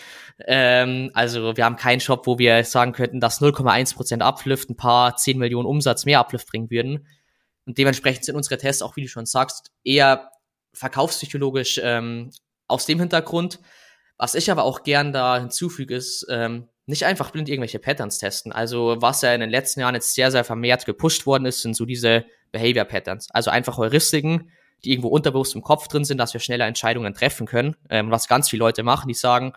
[0.47, 5.17] Ähm, also wir haben keinen Shop, wo wir sagen könnten, dass 0,1% Uplift ein paar
[5.17, 7.07] 10 Millionen Umsatz mehr Uplift bringen würden.
[7.65, 10.29] Und dementsprechend sind unsere Tests auch, wie du schon sagst, eher
[10.75, 12.31] verkaufspsychologisch ähm,
[12.69, 13.61] aus dem Hintergrund.
[14.17, 18.53] Was ich aber auch gern da hinzufüge, ist, ähm, nicht einfach blind irgendwelche Patterns testen.
[18.53, 21.75] Also was ja in den letzten Jahren jetzt sehr, sehr vermehrt gepusht worden ist, sind
[21.75, 23.29] so diese Behavior Patterns.
[23.31, 24.51] Also einfach Heuristiken,
[24.85, 27.77] die irgendwo unterbewusst im Kopf drin sind, dass wir schneller Entscheidungen treffen können.
[27.89, 29.55] Ähm, was ganz viele Leute machen, die sagen,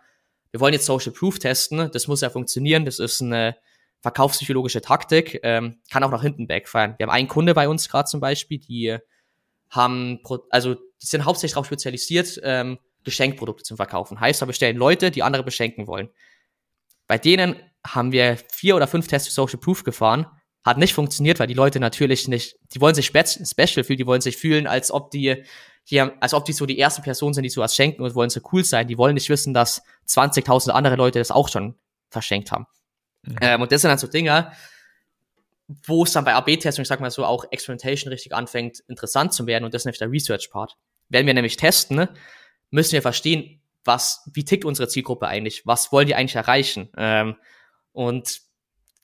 [0.52, 3.58] wir wollen jetzt Social Proof testen, das muss ja funktionieren, das ist eine
[4.02, 6.96] verkaufspsychologische Taktik, ähm, kann auch nach hinten backfallen.
[6.98, 8.98] Wir haben einen Kunde bei uns gerade zum Beispiel, die
[9.70, 14.20] haben, also die sind hauptsächlich darauf spezialisiert, ähm, Geschenkprodukte zu verkaufen.
[14.20, 16.10] Heißt, da bestellen Leute, die andere beschenken wollen.
[17.08, 20.26] Bei denen haben wir vier oder fünf Tests für Social Proof gefahren.
[20.66, 24.06] Hat nicht funktioniert, weil die Leute natürlich nicht, die wollen sich spe special fühlen, die
[24.06, 25.44] wollen sich fühlen, als ob die
[25.86, 28.42] hier, als ob die so die ersten Personen sind, die sowas schenken und wollen so
[28.52, 28.88] cool sein.
[28.88, 31.76] Die wollen nicht wissen, dass 20.000 andere Leute das auch schon
[32.10, 32.66] verschenkt haben.
[33.24, 33.38] Mhm.
[33.40, 34.52] Ähm, und das sind dann so Dinge,
[35.86, 39.46] wo es dann bei AB-Testung, ich sag mal so, auch Experimentation richtig anfängt, interessant zu
[39.48, 40.78] werden und das ist nämlich der Research-Part.
[41.10, 42.08] Wenn wir nämlich testen,
[42.70, 45.66] müssen wir verstehen, was, wie tickt unsere Zielgruppe eigentlich?
[45.66, 46.90] Was wollen die eigentlich erreichen?
[46.98, 47.36] Ähm,
[47.92, 48.42] und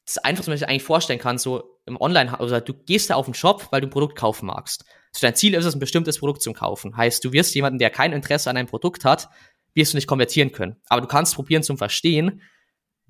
[0.06, 3.26] das Einfachste, was ich eigentlich vorstellen kann, so im Online, also du gehst da auf
[3.26, 4.86] den Shop, weil du ein Produkt kaufen magst.
[5.14, 6.98] Also dein Ziel ist es, ein bestimmtes Produkt zu kaufen.
[6.98, 9.30] Heißt, du wirst jemanden, der kein Interesse an einem Produkt hat,
[9.74, 10.78] wirst du nicht konvertieren können.
[10.88, 12.42] Aber du kannst probieren zum Verstehen,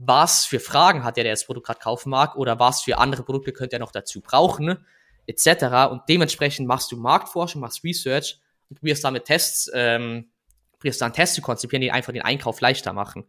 [0.05, 3.23] was für Fragen hat der, der das Produkt gerade kaufen mag, oder was für andere
[3.23, 4.85] Produkte könnte er noch dazu brauchen,
[5.27, 5.91] etc.
[5.91, 8.39] Und dementsprechend machst du Marktforschung, machst Research
[8.69, 10.29] und probierst damit Tests, ähm,
[10.73, 13.25] probierst dann Tests zu konzipieren, die einfach den Einkauf leichter machen.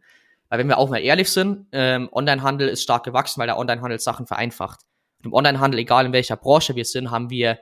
[0.49, 3.99] Weil wenn wir auch mal ehrlich sind, ähm, Onlinehandel ist stark gewachsen, weil der Onlinehandel
[3.99, 4.81] Sachen vereinfacht.
[5.19, 7.59] Und im Onlinehandel, egal in welcher Branche wir sind, haben wir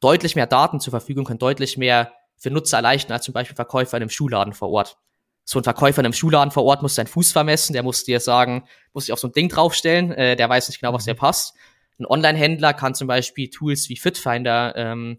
[0.00, 3.96] deutlich mehr Daten zur Verfügung, können deutlich mehr für Nutzer erleichtern als zum Beispiel Verkäufer
[3.96, 4.98] in einem Schuhladen vor Ort.
[5.48, 8.18] So ein Verkäufer in einem Schuhladen vor Ort muss seinen Fuß vermessen, der muss dir
[8.18, 11.14] sagen, muss sich auf so ein Ding draufstellen, äh, der weiß nicht genau, was der
[11.14, 11.54] passt.
[12.00, 15.18] Ein Online-Händler kann zum Beispiel Tools wie Fitfinder ähm,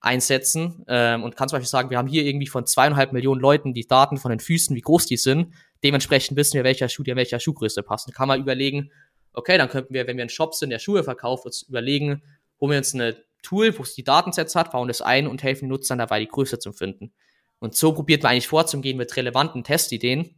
[0.00, 3.72] einsetzen ähm, und kann zum Beispiel sagen, wir haben hier irgendwie von zweieinhalb Millionen Leuten
[3.72, 5.54] die Daten von den Füßen, wie groß die sind.
[5.84, 8.08] Dementsprechend wissen wir, welcher Schuh dir in welcher Schuhgröße passt.
[8.08, 8.90] Dann kann man überlegen,
[9.32, 12.22] okay, dann könnten wir, wenn wir einen Shop sind, der Schuhe verkauft, uns überlegen,
[12.60, 15.66] holen wir uns eine Tool, wo es die Datensets hat, bauen das ein und helfen
[15.66, 17.12] den Nutzern dabei, die Größe zu finden.
[17.58, 20.34] Und so probiert man eigentlich vorzugehen mit relevanten Testideen.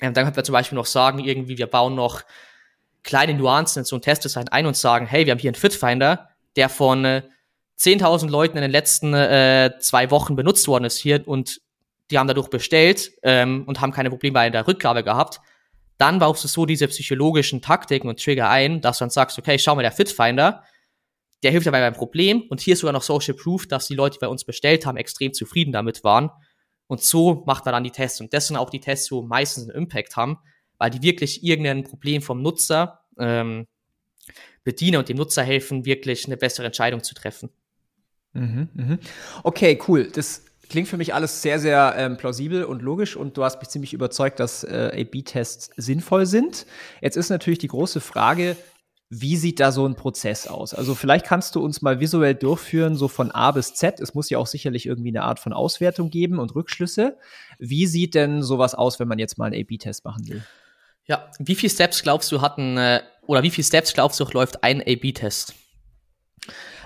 [0.00, 2.22] Ähm, dann könnte man zum Beispiel noch sagen, irgendwie, wir bauen noch
[3.02, 6.28] kleine Nuancen in so ein Testdesign ein und sagen, hey, wir haben hier einen Fitfinder,
[6.56, 7.22] der von äh,
[7.78, 11.62] 10.000 Leuten in den letzten äh, zwei Wochen benutzt worden ist hier und
[12.10, 15.40] die haben dadurch bestellt ähm, und haben keine Probleme bei der Rückgabe gehabt.
[15.96, 19.58] Dann baust du so diese psychologischen Taktiken und Trigger ein, dass du dann sagst, okay,
[19.58, 20.64] schau mal, der Fitfinder,
[21.42, 24.14] der hilft dabei beim Problem und hier ist sogar noch Social Proof, dass die Leute,
[24.14, 26.30] die bei uns bestellt haben, extrem zufrieden damit waren.
[26.90, 28.20] Und so macht man dann die Tests.
[28.20, 30.38] Und das sind auch die Tests, wo meistens einen Impact haben,
[30.76, 33.68] weil die wirklich irgendein Problem vom Nutzer ähm,
[34.64, 37.48] bedienen und dem Nutzer helfen, wirklich eine bessere Entscheidung zu treffen.
[38.32, 38.98] Mhm, mh.
[39.44, 40.10] Okay, cool.
[40.12, 43.68] Das klingt für mich alles sehr, sehr ähm, plausibel und logisch und du hast mich
[43.68, 46.66] ziemlich überzeugt, dass äh, A-B-Tests sinnvoll sind.
[47.00, 48.56] Jetzt ist natürlich die große Frage,
[49.12, 50.72] wie sieht da so ein Prozess aus?
[50.72, 53.98] Also vielleicht kannst du uns mal visuell durchführen, so von A bis Z.
[53.98, 57.18] Es muss ja auch sicherlich irgendwie eine Art von Auswertung geben und Rückschlüsse.
[57.58, 60.44] Wie sieht denn sowas aus, wenn man jetzt mal einen A-B-Test machen will?
[61.06, 64.62] Ja, wie viele Steps glaubst du hatten, äh, oder wie viele Steps glaubst du läuft
[64.62, 65.54] ein A-B-Test?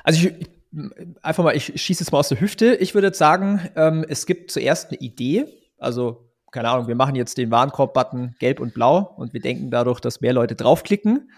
[0.02, 0.34] Also ich,
[1.20, 2.74] einfach mal, ich schieße jetzt mal aus der Hüfte.
[2.76, 5.44] Ich würde jetzt sagen, ähm, es gibt zuerst eine Idee.
[5.76, 10.00] Also, keine Ahnung, wir machen jetzt den Warenkorb-Button gelb und blau und wir denken dadurch,
[10.00, 11.28] dass mehr Leute draufklicken.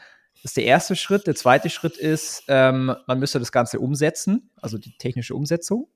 [0.42, 1.26] Das ist der erste Schritt.
[1.26, 5.88] Der zweite Schritt ist, ähm, man müsste das Ganze umsetzen, also die technische Umsetzung.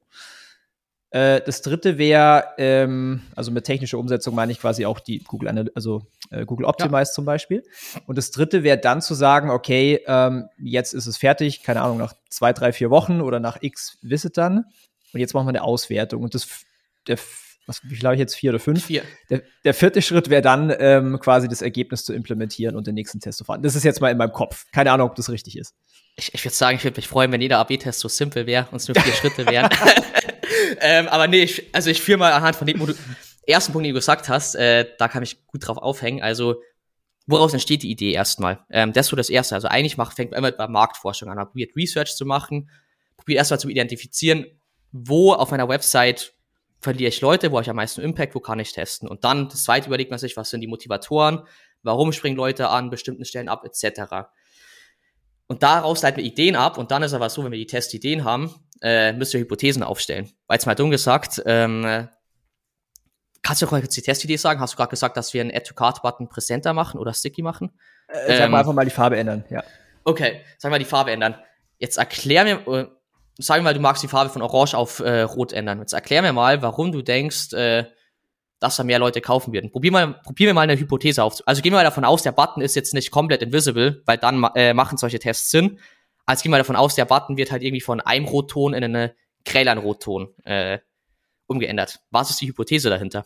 [1.11, 5.71] Äh, das dritte wäre, ähm, also mit technischer Umsetzung meine ich quasi auch die Google,
[5.75, 7.15] also äh, Google Optimize ja.
[7.15, 7.65] zum Beispiel.
[8.07, 11.99] Und das dritte wäre dann zu sagen, okay, ähm, jetzt ist es fertig, keine Ahnung,
[11.99, 14.65] nach zwei, drei, vier Wochen oder nach X Visitern.
[15.13, 16.23] Und jetzt machen wir eine Auswertung.
[16.23, 16.47] Und das,
[17.09, 17.19] der,
[17.67, 18.35] was, wie viel habe ich jetzt?
[18.35, 18.85] Vier oder fünf?
[18.85, 19.03] Vier.
[19.29, 23.21] Der, der vierte Schritt wäre dann ähm, quasi das Ergebnis zu implementieren und den nächsten
[23.21, 23.63] Test zu fahren.
[23.63, 24.67] Das ist jetzt mal in meinem Kopf.
[24.73, 25.75] Keine Ahnung, ob das richtig ist.
[26.17, 28.77] Ich, ich würde sagen, ich würde mich freuen, wenn jeder AB-Test so simpel wäre und
[28.77, 29.71] es nur vier Schritte wären.
[30.81, 32.95] ähm, aber nee, ich, also ich führe mal anhand von dem Modu
[33.47, 36.23] ersten Punkt, den du gesagt hast, äh, da kann ich gut drauf aufhängen.
[36.23, 36.63] Also,
[37.27, 38.65] woraus entsteht die Idee erstmal?
[38.71, 39.55] Ähm, das ist so das Erste.
[39.55, 41.37] Also eigentlich macht, fängt man immer bei Marktforschung an.
[41.37, 42.71] Man probiert Research zu machen,
[43.17, 44.47] probiert erstmal zu identifizieren,
[44.93, 46.35] wo auf meiner Website
[46.81, 49.09] verliere ich Leute, wo habe ich am meisten Impact, wo kann ich testen.
[49.09, 51.43] Und dann das zweite überlegt man sich, was sind die Motivatoren,
[51.83, 54.29] warum springen Leute an bestimmten Stellen ab, etc.
[55.47, 58.25] Und daraus leiten wir Ideen ab und dann ist aber so, wenn wir die Testideen
[58.25, 60.31] haben, äh, müsst ihr Hypothesen aufstellen.
[60.47, 62.09] Weil jetzt mal dumm gesagt, ähm,
[63.43, 64.61] kannst du auch mal kurz die Testidee sagen?
[64.61, 67.73] Hast du gerade gesagt, dass wir einen Add-to-Card-Button präsenter machen oder sticky machen?
[68.09, 69.63] Äh, sag ähm, mal einfach mal die Farbe ändern, ja.
[70.05, 71.35] Okay, sag mal die Farbe ändern.
[71.79, 72.87] Jetzt erklär mir, äh,
[73.41, 75.81] sagen wir mal, du magst die Farbe von Orange auf äh, Rot ändern.
[75.81, 77.85] Jetzt erklär mir mal, warum du denkst, äh,
[78.61, 79.71] dass da mehr Leute kaufen werden.
[79.71, 81.43] Probier mal, probier mir mal eine Hypothese auf.
[81.47, 84.45] Also gehen wir mal davon aus, der Button ist jetzt nicht komplett invisible, weil dann
[84.55, 85.79] äh, machen solche Tests Sinn.
[86.27, 89.11] Also gehen wir davon aus, der Button wird halt irgendwie von einem Rotton in einen
[89.45, 90.79] grelleren Rotton äh,
[91.47, 92.01] umgeändert.
[92.11, 93.25] Was ist die Hypothese dahinter?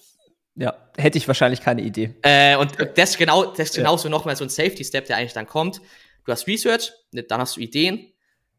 [0.54, 2.14] Ja, hätte ich wahrscheinlich keine Idee.
[2.22, 4.10] Äh, und das genau, das ist genauso ja.
[4.10, 5.80] nochmal so ein Safety-Step, der eigentlich dann kommt.
[6.24, 8.13] Du hast Research, dann hast du Ideen,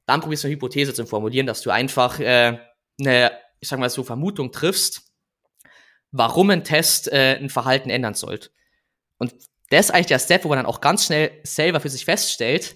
[0.05, 2.59] dann probierst du eine Hypothese zu formulieren, dass du einfach äh,
[2.99, 5.03] eine, ich sag mal so, Vermutung triffst,
[6.11, 8.49] warum ein Test äh, ein Verhalten ändern sollte.
[9.17, 9.33] Und
[9.69, 12.75] das ist eigentlich der Step, wo man dann auch ganz schnell selber für sich feststellt,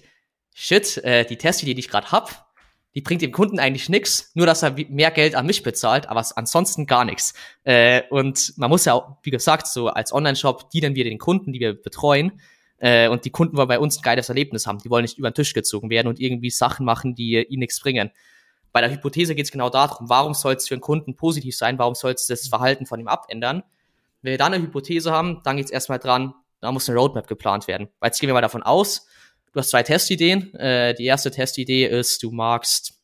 [0.54, 2.50] shit, äh, die Testidee, die ich gerade hab,
[2.94, 6.24] die bringt dem Kunden eigentlich nix, nur dass er mehr Geld an mich bezahlt, aber
[6.34, 7.34] ansonsten gar nichts.
[7.62, 11.52] Äh, und man muss ja auch, wie gesagt, so als Online-Shop dienen wir den Kunden,
[11.52, 12.40] die wir betreuen.
[12.80, 14.78] Äh, und die Kunden wollen bei uns ein geiles Erlebnis haben.
[14.78, 17.78] Die wollen nicht über den Tisch gezogen werden und irgendwie Sachen machen, die ihnen nichts
[17.80, 18.10] bringen.
[18.72, 21.78] Bei der Hypothese geht es genau darum, warum soll es für einen Kunden positiv sein,
[21.78, 23.62] warum soll es das Verhalten von ihm abändern.
[24.22, 27.26] Wenn wir dann eine Hypothese haben, dann geht es erstmal dran, da muss eine Roadmap
[27.26, 27.88] geplant werden.
[28.00, 29.06] Weil jetzt gehen wir mal davon aus,
[29.52, 30.54] du hast zwei Testideen.
[30.54, 33.00] Äh, die erste Testidee ist, du magst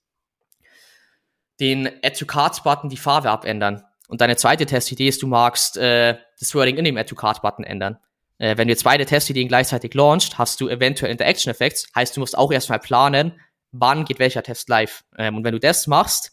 [1.58, 3.82] den Add to Cards Button die Farbe abändern.
[4.08, 7.42] Und deine zweite Testidee ist, du magst äh, das Wording in dem Add to Card
[7.42, 7.98] Button ändern.
[8.38, 11.88] Äh, wenn du jetzt beide Testideen gleichzeitig launcht, hast du eventuell Interaction Effects.
[11.94, 13.32] Heißt, du musst auch erstmal planen,
[13.72, 15.04] wann geht welcher Test live.
[15.18, 16.32] Ähm, und wenn du das machst,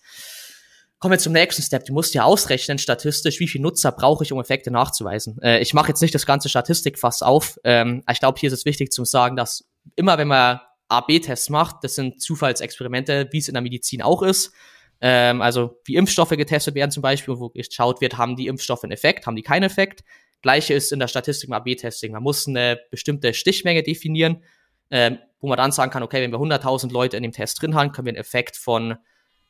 [1.00, 1.86] kommen wir zum nächsten Step.
[1.86, 5.38] Du musst ja ausrechnen, statistisch, wie viel Nutzer brauche ich, um Effekte nachzuweisen.
[5.42, 7.60] Äh, ich mache jetzt nicht das ganze Statistikfass auf.
[7.63, 11.84] Ähm, ich glaube, hier ist es wichtig zu sagen, dass immer, wenn man A-B-Tests macht,
[11.84, 14.54] das sind Zufallsexperimente, wie es in der Medizin auch ist.
[15.02, 18.94] Ähm, also wie Impfstoffe getestet werden zum Beispiel, wo geschaut wird, haben die Impfstoffe einen
[18.94, 20.06] Effekt, haben die keinen Effekt.
[20.44, 22.12] Gleiche ist in der Statistik im AB-Testing.
[22.12, 24.44] Man muss eine bestimmte Stichmenge definieren,
[24.92, 27.74] ähm, wo man dann sagen kann, okay, wenn wir 100.000 Leute in dem Test drin
[27.74, 28.98] haben, können wir einen Effekt von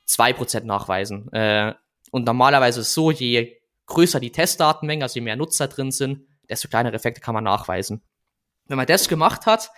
[0.08, 1.32] 2% nachweisen.
[1.34, 1.74] Äh,
[2.12, 6.28] und normalerweise ist es so, je größer die Testdatenmenge, also je mehr Nutzer drin sind,
[6.48, 8.04] desto kleinere Effekte kann man nachweisen.
[8.68, 9.72] Wenn man das gemacht hat,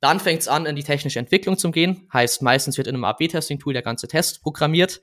[0.00, 2.08] dann fängt es an, in die technische Entwicklung zu gehen.
[2.12, 5.00] Heißt, meistens wird in einem AB-Testing-Tool der ganze Test programmiert.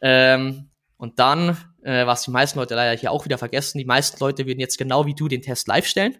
[0.00, 4.18] Ähm, und dann, äh, was die meisten Leute leider hier auch wieder vergessen, die meisten
[4.20, 6.16] Leute würden jetzt genau wie du den Test live stellen.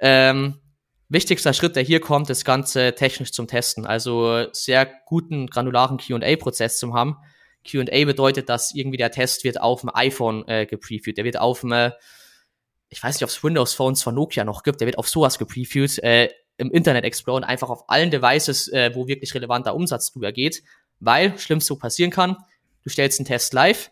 [0.00, 0.60] Ähm,
[1.08, 3.86] wichtigster Schritt, der hier kommt, das Ganze technisch zum Testen.
[3.86, 7.16] Also sehr guten granularen QA-Prozess zu haben.
[7.64, 11.16] QA bedeutet, dass irgendwie der Test wird auf dem iPhone äh, gepreviewt.
[11.16, 11.92] Der wird auf dem, äh,
[12.88, 15.98] ich weiß nicht, ob es Windows-Phones von Nokia noch gibt, der wird auf sowas gepreviewt.
[16.00, 20.32] Äh, im Internet Explorer und einfach auf allen Devices, äh, wo wirklich relevanter Umsatz drüber
[20.32, 20.62] geht,
[21.00, 22.36] weil schlimmst so passieren kann,
[22.82, 23.90] du stellst einen Test live,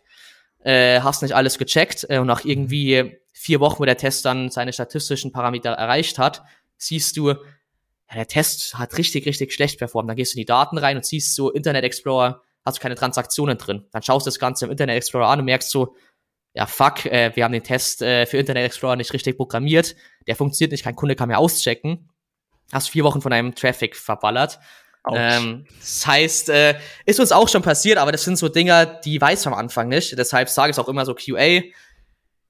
[0.63, 4.49] äh, hast nicht alles gecheckt äh, und nach irgendwie vier Wochen, wo der Test dann
[4.49, 6.43] seine statistischen Parameter erreicht hat,
[6.77, 10.09] siehst du, ja, der Test hat richtig, richtig schlecht performt.
[10.09, 12.95] Dann gehst du in die Daten rein und siehst so, Internet Explorer, hast du keine
[12.95, 13.87] Transaktionen drin.
[13.91, 15.95] Dann schaust du das Ganze im Internet Explorer an und merkst so,
[16.53, 19.95] ja, fuck, äh, wir haben den Test äh, für Internet Explorer nicht richtig programmiert.
[20.27, 22.09] Der funktioniert nicht, kein Kunde kann mehr auschecken
[22.71, 24.59] hast vier Wochen von einem Traffic verballert.
[25.09, 29.19] Ähm, das heißt, äh, ist uns auch schon passiert, aber das sind so Dinger, die
[29.19, 30.17] weiß man am Anfang nicht.
[30.17, 31.61] Deshalb sage ich auch immer so, QA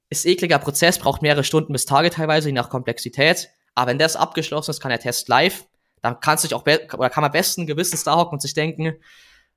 [0.10, 3.50] ist ekliger Prozess, braucht mehrere Stunden bis Tage teilweise, je nach Komplexität.
[3.74, 5.66] Aber wenn das abgeschlossen ist, kann der Test live.
[6.02, 8.96] Dann kannst du dich auch, oder kann man besten Gewissens da hocken und sich denken,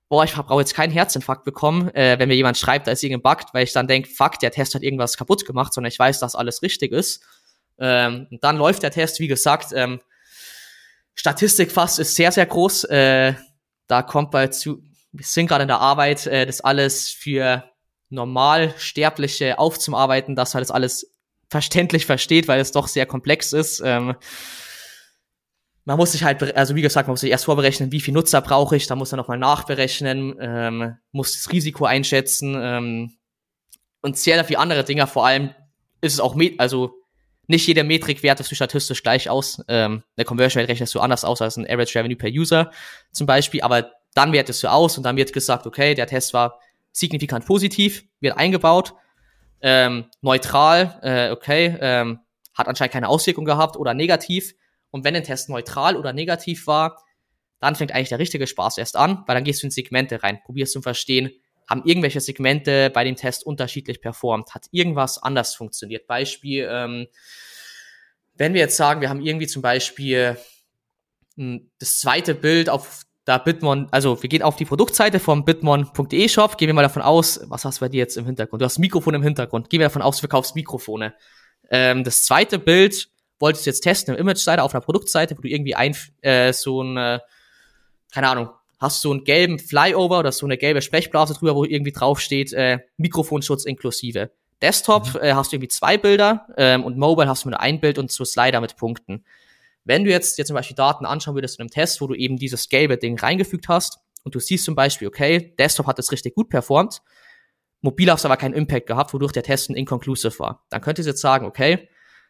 [0.08, 3.22] boah, ich brauche jetzt keinen Herzinfarkt bekommen, äh, wenn mir jemand schreibt, da ist irgendein
[3.22, 6.20] Bug, weil ich dann denke, fuck, der Test hat irgendwas kaputt gemacht, sondern ich weiß,
[6.20, 7.24] dass alles richtig ist.
[7.78, 10.00] Ähm, dann läuft der Test, wie gesagt, ähm,
[11.14, 12.84] Statistik fast ist sehr, sehr groß.
[12.84, 13.34] Äh,
[13.86, 17.64] da kommt bald zu, wir sind gerade in der Arbeit, äh, das alles für
[18.10, 21.14] Normalsterbliche aufzuarbeiten, dass man das alles
[21.48, 23.80] verständlich versteht, weil es doch sehr komplex ist.
[23.84, 24.16] Ähm,
[25.84, 28.40] man muss sich halt, also wie gesagt, man muss sich erst vorberechnen, wie viel Nutzer
[28.40, 33.18] brauche ich, dann muss man nochmal nachberechnen, ähm, muss das Risiko einschätzen ähm,
[34.00, 35.06] und sehr viele andere Dinge.
[35.06, 35.54] Vor allem
[36.00, 36.94] ist es auch, also
[37.46, 39.62] nicht jede Metrik wertest du statistisch gleich aus.
[39.68, 42.70] Ähm, eine Conversion Rate rechnest du anders aus als ein Average Revenue per User
[43.12, 46.60] zum Beispiel, aber dann wertest du aus und dann wird gesagt, okay, der Test war
[46.92, 48.94] signifikant positiv, wird eingebaut,
[49.60, 52.20] ähm, neutral, äh, okay, ähm,
[52.54, 54.54] hat anscheinend keine Auswirkung gehabt oder negativ.
[54.90, 57.02] Und wenn ein Test neutral oder negativ war,
[57.58, 60.38] dann fängt eigentlich der richtige Spaß erst an, weil dann gehst du in Segmente rein,
[60.44, 61.30] probierst zu verstehen,
[61.68, 64.54] haben irgendwelche Segmente bei dem Test unterschiedlich performt?
[64.54, 66.06] Hat irgendwas anders funktioniert?
[66.06, 67.06] Beispiel, ähm,
[68.36, 70.36] wenn wir jetzt sagen, wir haben irgendwie zum Beispiel
[71.36, 75.46] mh, hm, das zweite Bild auf da Bitmon, also wir gehen auf die Produktseite vom
[75.46, 78.60] bitmon.de Shop, gehen wir mal davon aus, was hast du bei dir jetzt im Hintergrund?
[78.60, 81.14] Du hast Mikrofon im Hintergrund, gehen wir davon aus, du verkaufst Mikrofone.
[81.70, 85.48] Ähm, das zweite Bild wolltest du jetzt testen im Image-Seite auf einer Produktseite, wo du
[85.48, 87.20] irgendwie ein, äh, so ein,
[88.12, 91.92] keine Ahnung, hast du einen gelben Flyover oder so eine gelbe Sprechblase drüber, wo irgendwie
[91.92, 94.30] draufsteht, äh, Mikrofonschutz inklusive.
[94.62, 95.20] Desktop mhm.
[95.20, 98.10] äh, hast du irgendwie zwei Bilder ähm, und Mobile hast du nur ein Bild und
[98.10, 99.24] so Slider mit Punkten.
[99.84, 102.38] Wenn du jetzt dir zum Beispiel Daten anschauen würdest in einem Test, wo du eben
[102.38, 106.34] dieses gelbe Ding reingefügt hast und du siehst zum Beispiel, okay, Desktop hat das richtig
[106.34, 107.02] gut performt,
[107.82, 110.64] mobil hast du aber keinen Impact gehabt, wodurch der Test ein inconclusive war.
[110.70, 111.88] Dann könntest du jetzt sagen, okay,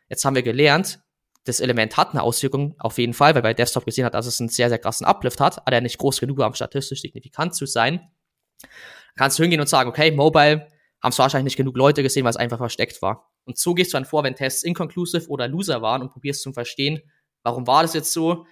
[0.08, 1.00] jetzt haben wir gelernt,
[1.44, 4.40] das Element hat eine Auswirkung, auf jeden Fall, weil bei Desktop gesehen hat, dass es
[4.40, 7.54] einen sehr, sehr krassen Uplift hat, aber er nicht groß genug war, um statistisch signifikant
[7.54, 8.00] zu sein.
[9.14, 10.68] Kannst du hingehen und sagen, okay, Mobile
[11.02, 13.30] haben es wahrscheinlich nicht genug Leute gesehen, weil es einfach versteckt war.
[13.44, 16.52] Und so gehst du dann vor, wenn Tests inconclusive oder loser waren und probierst zu
[16.52, 17.02] verstehen,
[17.42, 18.46] warum war das jetzt so.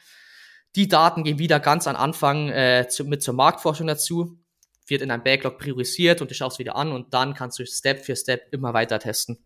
[0.77, 4.39] Die Daten gehen wieder ganz am Anfang äh, zu, mit zur Marktforschung dazu,
[4.87, 8.05] wird in einem Backlog priorisiert und du schaust wieder an und dann kannst du Step
[8.05, 9.39] für Step immer weiter testen.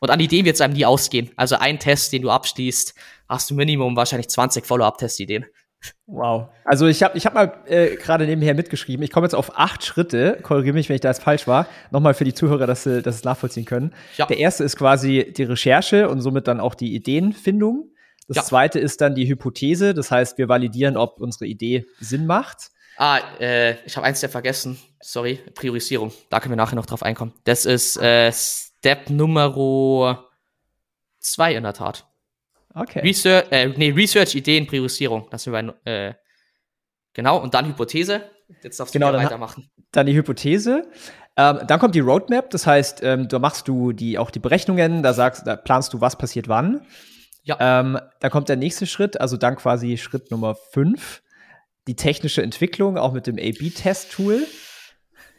[0.00, 1.30] Und an Ideen wird es einem nie ausgehen.
[1.36, 2.94] Also ein Test, den du abschließt,
[3.28, 5.46] hast du Minimum wahrscheinlich 20 Follow-up-Test-Ideen.
[6.06, 6.48] Wow.
[6.64, 9.02] Also ich habe ich hab mal äh, gerade nebenher mitgeschrieben.
[9.04, 10.38] Ich komme jetzt auf acht Schritte.
[10.42, 11.66] Korrigiere mich, wenn ich da jetzt falsch war.
[11.90, 13.94] Nochmal für die Zuhörer, dass sie das nachvollziehen können.
[14.16, 14.26] Ja.
[14.26, 17.90] Der erste ist quasi die Recherche und somit dann auch die Ideenfindung.
[18.28, 18.44] Das Ja.
[18.44, 22.70] zweite ist dann die Hypothese, das heißt, wir validieren, ob unsere Idee Sinn macht.
[22.96, 24.78] Ah, äh, ich habe eins der vergessen.
[25.02, 26.12] Sorry, Priorisierung.
[26.30, 27.34] Da können wir nachher noch drauf einkommen.
[27.44, 28.30] Das ist äh,
[28.84, 30.28] Step Nummer
[31.18, 32.04] zwei in der Tat.
[32.74, 33.00] Okay.
[33.00, 35.26] Research, äh, nee, Research, Ideen, Priorisierung.
[35.30, 36.12] Das sind wir äh,
[37.14, 38.30] genau, und dann Hypothese.
[38.62, 39.70] Jetzt darfst du Genau, wieder dann weitermachen.
[39.90, 40.86] Dann die Hypothese.
[41.34, 45.02] Ähm, dann kommt die Roadmap, das heißt, ähm, da machst du die, auch die Berechnungen,
[45.02, 46.86] da sagst, da planst du, was passiert wann.
[47.42, 47.56] Ja.
[47.80, 51.22] Ähm, dann kommt der nächste Schritt, also dann quasi Schritt Nummer fünf,
[51.86, 54.46] die technische Entwicklung, auch mit dem A-B-Test-Tool.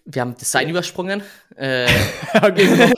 [0.05, 1.23] Wir haben Design übersprungen.
[1.55, 1.87] Äh,
[2.35, 2.67] okay,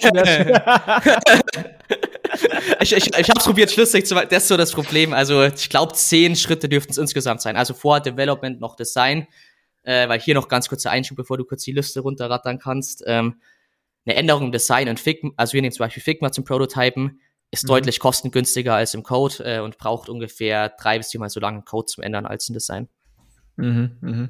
[2.81, 4.27] ich ich, ich habe es probiert, schlüssig zu machen.
[4.29, 5.13] Das ist so das Problem.
[5.13, 7.55] Also ich glaube, zehn Schritte dürften es insgesamt sein.
[7.55, 9.27] Also vor Development noch Design.
[9.83, 13.05] Äh, weil hier noch ganz kurzer Einschub, bevor du kurz die Liste runterrattern kannst.
[13.07, 13.39] Ähm,
[14.05, 17.63] eine Änderung im Design in Figma, also wir nehmen zum Beispiel Figma zum Prototypen, ist
[17.63, 17.67] Mhm.
[17.69, 21.85] deutlich kostengünstiger als im Code äh, und braucht ungefähr drei bis viermal so lange Code
[21.85, 22.89] zum Ändern als ein Design.
[23.55, 24.29] Mhm, mhm.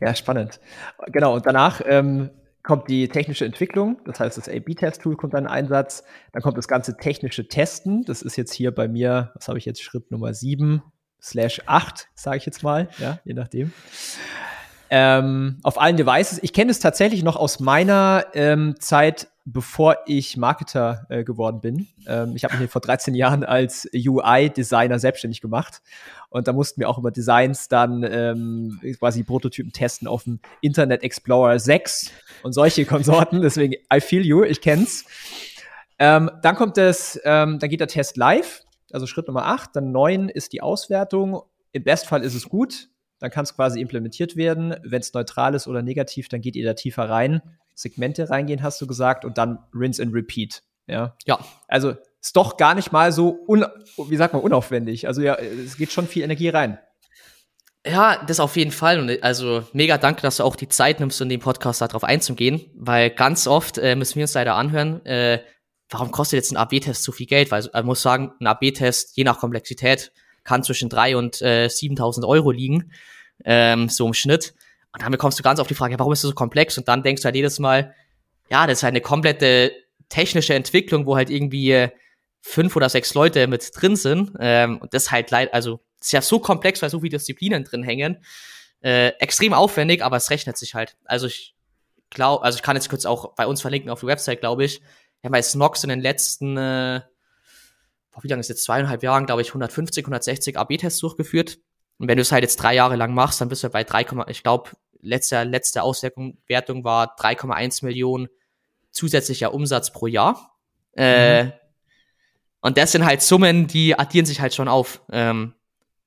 [0.00, 0.60] Ja, spannend.
[1.06, 2.30] Genau, und danach ähm,
[2.62, 6.04] kommt die technische Entwicklung, das heißt, das A-B-Test-Tool kommt dann in Einsatz.
[6.32, 8.04] Dann kommt das ganze technische Testen.
[8.04, 10.82] Das ist jetzt hier bei mir, was habe ich jetzt, Schritt Nummer 7
[11.20, 13.72] slash 8, sage ich jetzt mal, ja, je nachdem.
[14.90, 16.38] Ähm, auf allen Devices.
[16.42, 21.88] Ich kenne es tatsächlich noch aus meiner ähm, Zeit, bevor ich Marketer äh, geworden bin.
[22.06, 25.80] Ähm, ich habe mich vor 13 Jahren als UI-Designer selbstständig gemacht.
[26.28, 31.02] Und da mussten wir auch immer Designs dann ähm, quasi Prototypen testen auf dem Internet
[31.02, 32.10] Explorer 6
[32.42, 33.40] und solche Konsorten.
[33.40, 35.06] Deswegen, I feel you, ich kenn's.
[35.98, 39.74] Ähm, dann kommt das, ähm, dann geht der Test live, also Schritt Nummer 8.
[39.74, 41.42] Dann 9 ist die Auswertung.
[41.72, 42.88] Im Bestfall ist es gut.
[43.18, 44.76] Dann kann es quasi implementiert werden.
[44.82, 47.40] Wenn es neutral ist oder negativ, dann geht ihr da tiefer rein.
[47.78, 50.62] Segmente reingehen, hast du gesagt, und dann rinse and repeat.
[50.88, 51.16] Ja.
[51.26, 53.64] Ja, Also ist doch gar nicht mal so, un,
[54.08, 55.06] wie sagt man, unaufwendig.
[55.06, 56.78] Also ja, es geht schon viel Energie rein.
[57.86, 58.98] Ja, das auf jeden Fall.
[58.98, 62.62] Und also mega danke, dass du auch die Zeit nimmst, in dem Podcast darauf einzugehen,
[62.74, 65.40] weil ganz oft äh, müssen wir uns leider anhören, äh,
[65.88, 67.52] warum kostet jetzt ein AB-Test so viel Geld?
[67.52, 70.12] Weil man muss sagen, ein AB-Test, je nach Komplexität,
[70.42, 72.90] kann zwischen 3 und äh, 7.000 Euro liegen,
[73.44, 74.54] ähm, so im Schnitt.
[74.92, 76.78] Und dann bekommst du ganz oft die Frage, ja, warum ist das so komplex?
[76.78, 77.94] Und dann denkst du halt jedes Mal,
[78.50, 79.72] ja, das ist halt eine komplette
[80.08, 81.90] technische Entwicklung, wo halt irgendwie äh,
[82.40, 84.32] fünf oder sechs Leute mit drin sind.
[84.40, 87.82] Ähm, und das halt leid, also ist ja so komplex, weil so viele Disziplinen drin
[87.82, 88.24] hängen.
[88.80, 90.96] Äh, extrem aufwendig, aber es rechnet sich halt.
[91.04, 91.54] Also ich
[92.10, 94.80] glaube, also ich kann jetzt kurz auch bei uns verlinken auf die Website, glaube ich.
[95.20, 97.00] Wir haben bei Snox in den letzten, äh,
[98.12, 101.58] boah, wie lange ist jetzt, zweieinhalb Jahren, glaube ich, 150, 160 AB-Tests durchgeführt.
[101.98, 104.06] Und wenn du es halt jetzt drei Jahre lang machst, dann bist du bei 3,
[104.28, 104.70] ich glaube,
[105.00, 108.28] letzte, letzte Auswertung Wertung war 3,1 Millionen
[108.90, 110.56] zusätzlicher Umsatz pro Jahr.
[110.92, 111.50] Äh,
[112.60, 115.00] und das sind halt Summen, die addieren sich halt schon auf.
[115.10, 115.54] Ähm,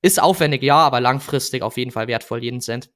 [0.02, 2.90] ist aufwendig, ja, aber langfristig auf jeden Fall wertvoll, jeden Cent.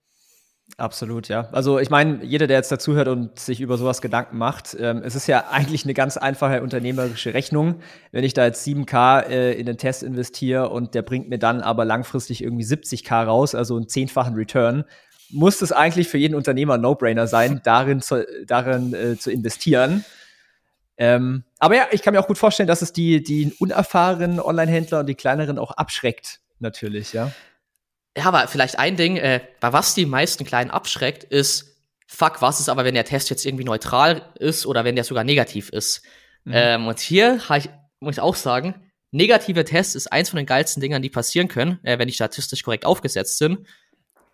[0.79, 1.49] Absolut, ja.
[1.53, 5.15] Also ich meine, jeder, der jetzt dazuhört und sich über sowas Gedanken macht, ähm, es
[5.15, 7.77] ist ja eigentlich eine ganz einfache unternehmerische Rechnung.
[8.13, 11.63] Wenn ich da jetzt 7K äh, in den Test investiere und der bringt mir dann
[11.63, 14.85] aber langfristig irgendwie 70K raus, also einen zehnfachen Return,
[15.31, 20.05] muss es eigentlich für jeden Unternehmer No-Brainer sein, darin zu, darin, äh, zu investieren.
[20.99, 25.01] Ähm, aber ja, ich kann mir auch gut vorstellen, dass es die, die unerfahrenen Online-Händler
[25.01, 27.33] und die kleineren auch abschreckt, natürlich, ja.
[28.17, 32.61] Ja, aber vielleicht ein Ding, äh, bei was die meisten Kleinen abschreckt, ist, fuck, was
[32.61, 36.03] ist aber, wenn der Test jetzt irgendwie neutral ist oder wenn der sogar negativ ist.
[36.45, 36.53] Mhm.
[36.55, 37.69] Ähm, und hier ich,
[38.01, 41.79] muss ich auch sagen, negative Tests ist eins von den geilsten Dingern, die passieren können,
[41.83, 43.67] äh, wenn die statistisch korrekt aufgesetzt sind,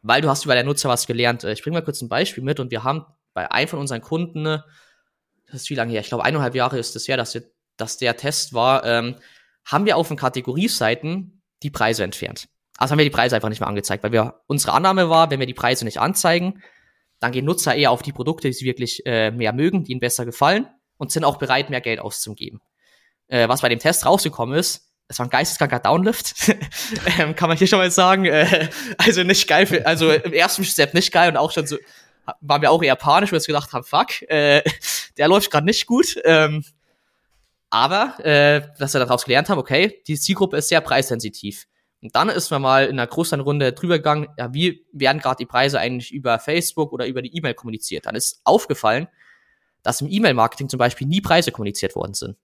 [0.02, 1.42] weil du hast über der Nutzer was gelernt.
[1.42, 3.04] Äh, ich bringe mal kurz ein Beispiel mit und wir haben
[3.34, 6.94] bei einem von unseren Kunden, das ist wie lange her, ich glaube eineinhalb Jahre ist
[6.94, 7.42] es her, dass, wir,
[7.76, 9.16] dass der Test war, ähm,
[9.64, 12.48] haben wir auf den Kategorieseiten die Preise entfernt.
[12.82, 15.38] Also haben wir die Preise einfach nicht mehr angezeigt, weil wir unsere Annahme war, wenn
[15.38, 16.64] wir die Preise nicht anzeigen,
[17.20, 20.00] dann gehen Nutzer eher auf die Produkte, die sie wirklich äh, mehr mögen, die ihnen
[20.00, 20.66] besser gefallen
[20.96, 22.60] und sind auch bereit, mehr Geld auszugeben.
[23.28, 26.34] Äh, was bei dem Test rausgekommen ist, es war ein geisteskranker Downlift,
[27.20, 28.24] ähm, kann man hier schon mal sagen.
[28.24, 28.68] Äh,
[28.98, 31.76] also nicht geil, für, also im ersten Step nicht geil und auch schon so
[32.40, 34.60] waren wir auch eher panisch, weil wir gedacht haben, fuck, äh,
[35.18, 36.16] der läuft gerade nicht gut.
[36.24, 36.64] Ähm,
[37.70, 41.68] aber, äh, dass wir daraus gelernt haben, okay, die Zielgruppe ist sehr preissensitiv.
[42.02, 45.36] Und dann ist man mal in einer größeren Runde drüber gegangen, ja, wie werden gerade
[45.36, 48.06] die Preise eigentlich über Facebook oder über die E-Mail kommuniziert?
[48.06, 49.06] Dann ist aufgefallen,
[49.82, 52.36] dass im E-Mail-Marketing zum Beispiel nie Preise kommuniziert worden sind.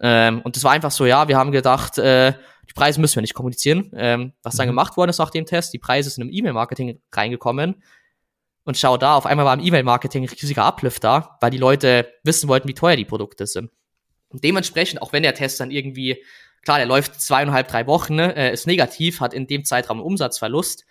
[0.00, 2.32] Ähm, und das war einfach so, ja, wir haben gedacht, äh,
[2.68, 3.90] die Preise müssen wir nicht kommunizieren.
[3.94, 4.70] Ähm, was dann Mhm.
[4.70, 7.82] gemacht worden ist nach dem Test, die Preise sind im E-Mail-Marketing reingekommen.
[8.64, 12.12] Und schau da, auf einmal war im E-Mail-Marketing ein riesiger Uplift da, weil die Leute
[12.22, 13.70] wissen wollten, wie teuer die Produkte sind.
[14.28, 16.22] Und dementsprechend, auch wenn der Test dann irgendwie
[16.62, 20.84] klar, der läuft zweieinhalb, drei Wochen, ne, ist negativ, hat in dem Zeitraum Umsatzverlust.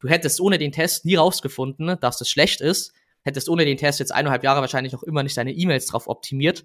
[0.00, 2.92] Du hättest ohne den Test nie rausgefunden, dass das schlecht ist,
[3.22, 6.64] hättest ohne den Test jetzt eineinhalb Jahre wahrscheinlich noch immer nicht deine E-Mails drauf optimiert.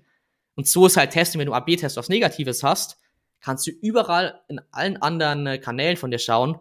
[0.56, 2.98] Und so ist halt Testing, wenn du AB-Test was Negatives hast,
[3.42, 6.60] kannst du überall in allen anderen äh, Kanälen von dir schauen,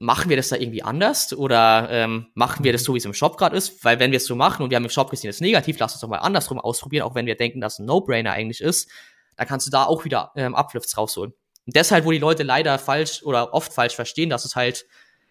[0.00, 3.14] machen wir das da irgendwie anders oder ähm, machen wir das so, wie es im
[3.14, 3.84] Shop gerade ist?
[3.84, 5.78] Weil wenn wir es so machen und wir haben im Shop gesehen, das ist negativ,
[5.78, 8.90] lass uns doch mal andersrum ausprobieren, auch wenn wir denken, dass ein No-Brainer eigentlich ist,
[9.36, 11.32] dann kannst du da auch wieder ähm, Uplifts rausholen.
[11.66, 14.86] Und deshalb, wo die Leute leider falsch oder oft falsch verstehen, dass es halt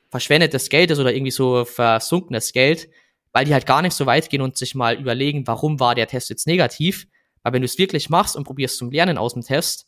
[0.10, 2.90] verschwendetes Geld ist oder irgendwie so versunkenes Geld,
[3.32, 6.08] weil die halt gar nicht so weit gehen und sich mal überlegen, warum war der
[6.08, 7.08] Test jetzt negativ.
[7.42, 9.88] Weil wenn du es wirklich machst und probierst zum Lernen aus dem Test,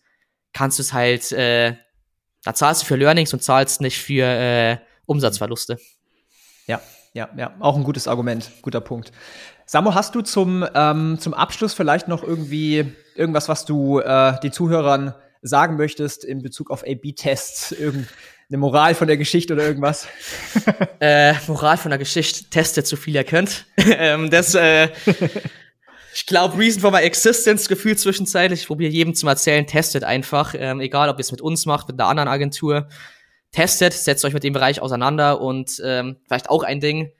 [0.53, 1.75] kannst du es halt, äh,
[2.43, 5.77] da zahlst du für Learnings und zahlst nicht für äh, Umsatzverluste.
[6.67, 6.81] Ja,
[7.13, 9.11] ja, ja, auch ein gutes Argument, guter Punkt.
[9.65, 14.51] Samo, hast du zum, ähm, zum Abschluss vielleicht noch irgendwie irgendwas, was du äh, den
[14.51, 17.71] Zuhörern sagen möchtest in Bezug auf A-B-Tests?
[17.79, 18.07] Irgendeine
[18.51, 20.07] Moral von der Geschichte oder irgendwas?
[20.99, 23.65] äh, Moral von der Geschichte, testet so viel ihr könnt.
[23.77, 24.89] ähm, das, äh,
[26.13, 28.61] ich glaube, Reason for my existence Gefühl zwischenzeitlich.
[28.61, 30.55] Ich probiere jedem zu erzählen, testet einfach.
[30.57, 32.87] Ähm, egal, ob ihr es mit uns macht, mit einer anderen Agentur.
[33.51, 37.11] Testet, setzt euch mit dem Bereich auseinander und ähm, vielleicht auch ein Ding,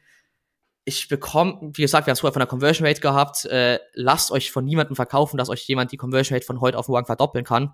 [0.86, 4.32] ich bekomme, wie gesagt, wir haben es vorher von der Conversion Rate gehabt, äh, lasst
[4.32, 7.44] euch von niemandem verkaufen, dass euch jemand die Conversion Rate von heute auf morgen verdoppeln
[7.44, 7.74] kann,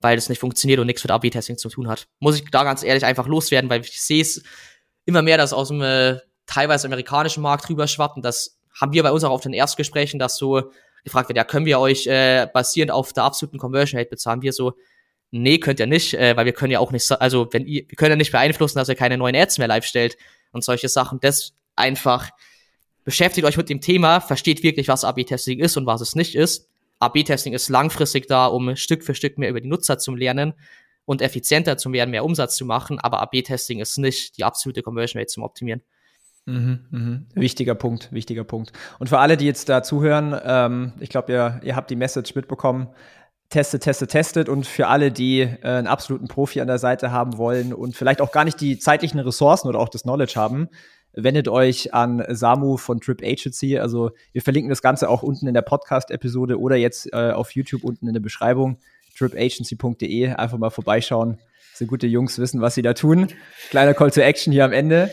[0.00, 2.08] weil das nicht funktioniert und nichts mit AB-Testing zu tun hat.
[2.20, 4.42] Muss ich da ganz ehrlich einfach loswerden, weil ich sehe es
[5.04, 9.24] immer mehr, dass aus dem äh, teilweise amerikanischen Markt und das haben wir bei uns
[9.24, 10.70] auch auf den Erstgesprächen, dass so
[11.04, 14.40] gefragt wird, ja, können wir euch äh, basierend auf der absoluten Conversion Rate bezahlen?
[14.40, 14.72] Wir so,
[15.30, 17.96] nee, könnt ihr nicht, äh, weil wir können ja auch nicht, also wenn ihr, wir
[17.96, 20.16] können ja nicht beeinflussen, dass ihr keine neuen Ads mehr live stellt
[20.52, 21.20] und solche Sachen.
[21.20, 22.30] Das einfach
[23.04, 26.68] beschäftigt euch mit dem Thema, versteht wirklich, was AB-Testing ist und was es nicht ist.
[27.00, 30.52] AB-Testing ist langfristig da, um Stück für Stück mehr über die Nutzer zu lernen
[31.04, 32.98] und effizienter zu werden, mehr Umsatz zu machen.
[32.98, 35.82] Aber AB-Testing ist nicht die absolute Conversion Rate zum Optimieren.
[36.44, 37.26] Mhm, mhm.
[37.34, 38.72] Wichtiger Punkt, wichtiger Punkt.
[38.98, 42.34] Und für alle, die jetzt da zuhören, ähm, ich glaube, ihr, ihr habt die Message
[42.34, 42.88] mitbekommen.
[43.48, 44.48] Testet, testet, testet.
[44.48, 48.20] Und für alle, die äh, einen absoluten Profi an der Seite haben wollen und vielleicht
[48.20, 50.68] auch gar nicht die zeitlichen Ressourcen oder auch das Knowledge haben,
[51.22, 53.78] wendet euch an Samu von Trip Agency.
[53.78, 57.84] Also wir verlinken das Ganze auch unten in der Podcast-Episode oder jetzt äh, auf YouTube
[57.84, 58.78] unten in der Beschreibung.
[59.16, 60.30] tripagency.de.
[60.30, 61.38] Einfach mal vorbeischauen.
[61.74, 63.28] So gute Jungs wissen, was sie da tun.
[63.70, 65.10] Kleiner Call to Action hier am Ende.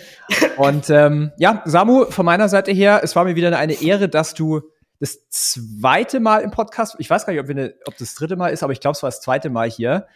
[0.57, 4.33] Und ähm, ja, Samu, von meiner Seite her, es war mir wieder eine Ehre, dass
[4.33, 4.61] du
[4.99, 8.35] das zweite Mal im Podcast, ich weiß gar nicht, ob, wir eine, ob das dritte
[8.35, 10.07] Mal ist, aber ich glaube, es war das zweite Mal hier.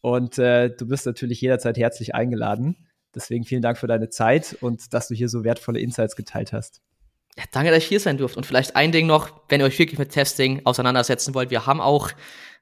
[0.00, 2.76] Und äh, du bist natürlich jederzeit herzlich eingeladen.
[3.16, 6.82] Deswegen vielen Dank für deine Zeit und dass du hier so wertvolle Insights geteilt hast.
[7.36, 8.38] Ja, danke, dass ich hier sein durfte.
[8.38, 11.50] Und vielleicht ein Ding noch, wenn ihr euch wirklich mit Testing auseinandersetzen wollt.
[11.50, 12.10] Wir haben auch,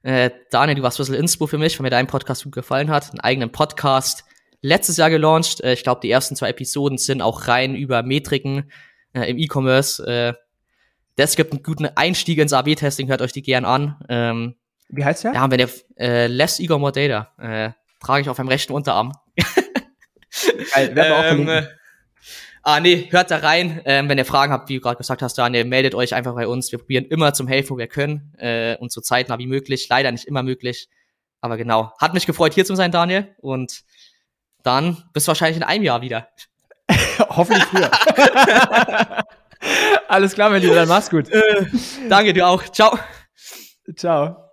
[0.03, 2.89] äh, Daniel, du warst ein bisschen Inspo für mich, weil mir dein Podcast gut gefallen
[2.89, 4.23] hat, einen eigenen Podcast
[4.61, 5.61] letztes Jahr gelauncht.
[5.61, 8.71] Äh, ich glaube, die ersten zwei Episoden sind auch rein über Metriken
[9.13, 10.05] äh, im E-Commerce.
[10.05, 10.33] Äh,
[11.17, 13.97] das gibt einen guten Einstieg ins AB-Testing, hört euch die gern an.
[14.09, 14.55] Ähm,
[14.89, 15.33] Wie heißt der?
[15.33, 17.31] Ja, haben wir der äh, Less Ego More Data.
[17.39, 19.13] Äh, trage ich auf meinem rechten Unterarm.
[20.73, 21.63] Geil, ähm, äh,
[22.67, 23.79] Ah, nee, hört da rein.
[23.85, 26.47] Ähm, wenn ihr Fragen habt, wie du gerade gesagt hast, Daniel, meldet euch einfach bei
[26.47, 26.71] uns.
[26.71, 29.87] Wir probieren immer zum helfen, wo wir können äh, und so zeitnah wie möglich.
[29.87, 30.89] Leider nicht immer möglich.
[31.41, 31.93] Aber genau.
[31.99, 33.35] Hat mich gefreut, hier zu sein, Daniel.
[33.37, 33.83] Und
[34.63, 36.27] dann bis wahrscheinlich in einem Jahr wieder.
[37.19, 37.91] Hoffentlich früher.
[40.07, 41.29] Alles klar, mein Lieber, dann mach's gut.
[41.29, 41.67] Äh,
[42.09, 42.63] danke dir auch.
[42.63, 42.97] Ciao.
[43.95, 44.44] Ciao.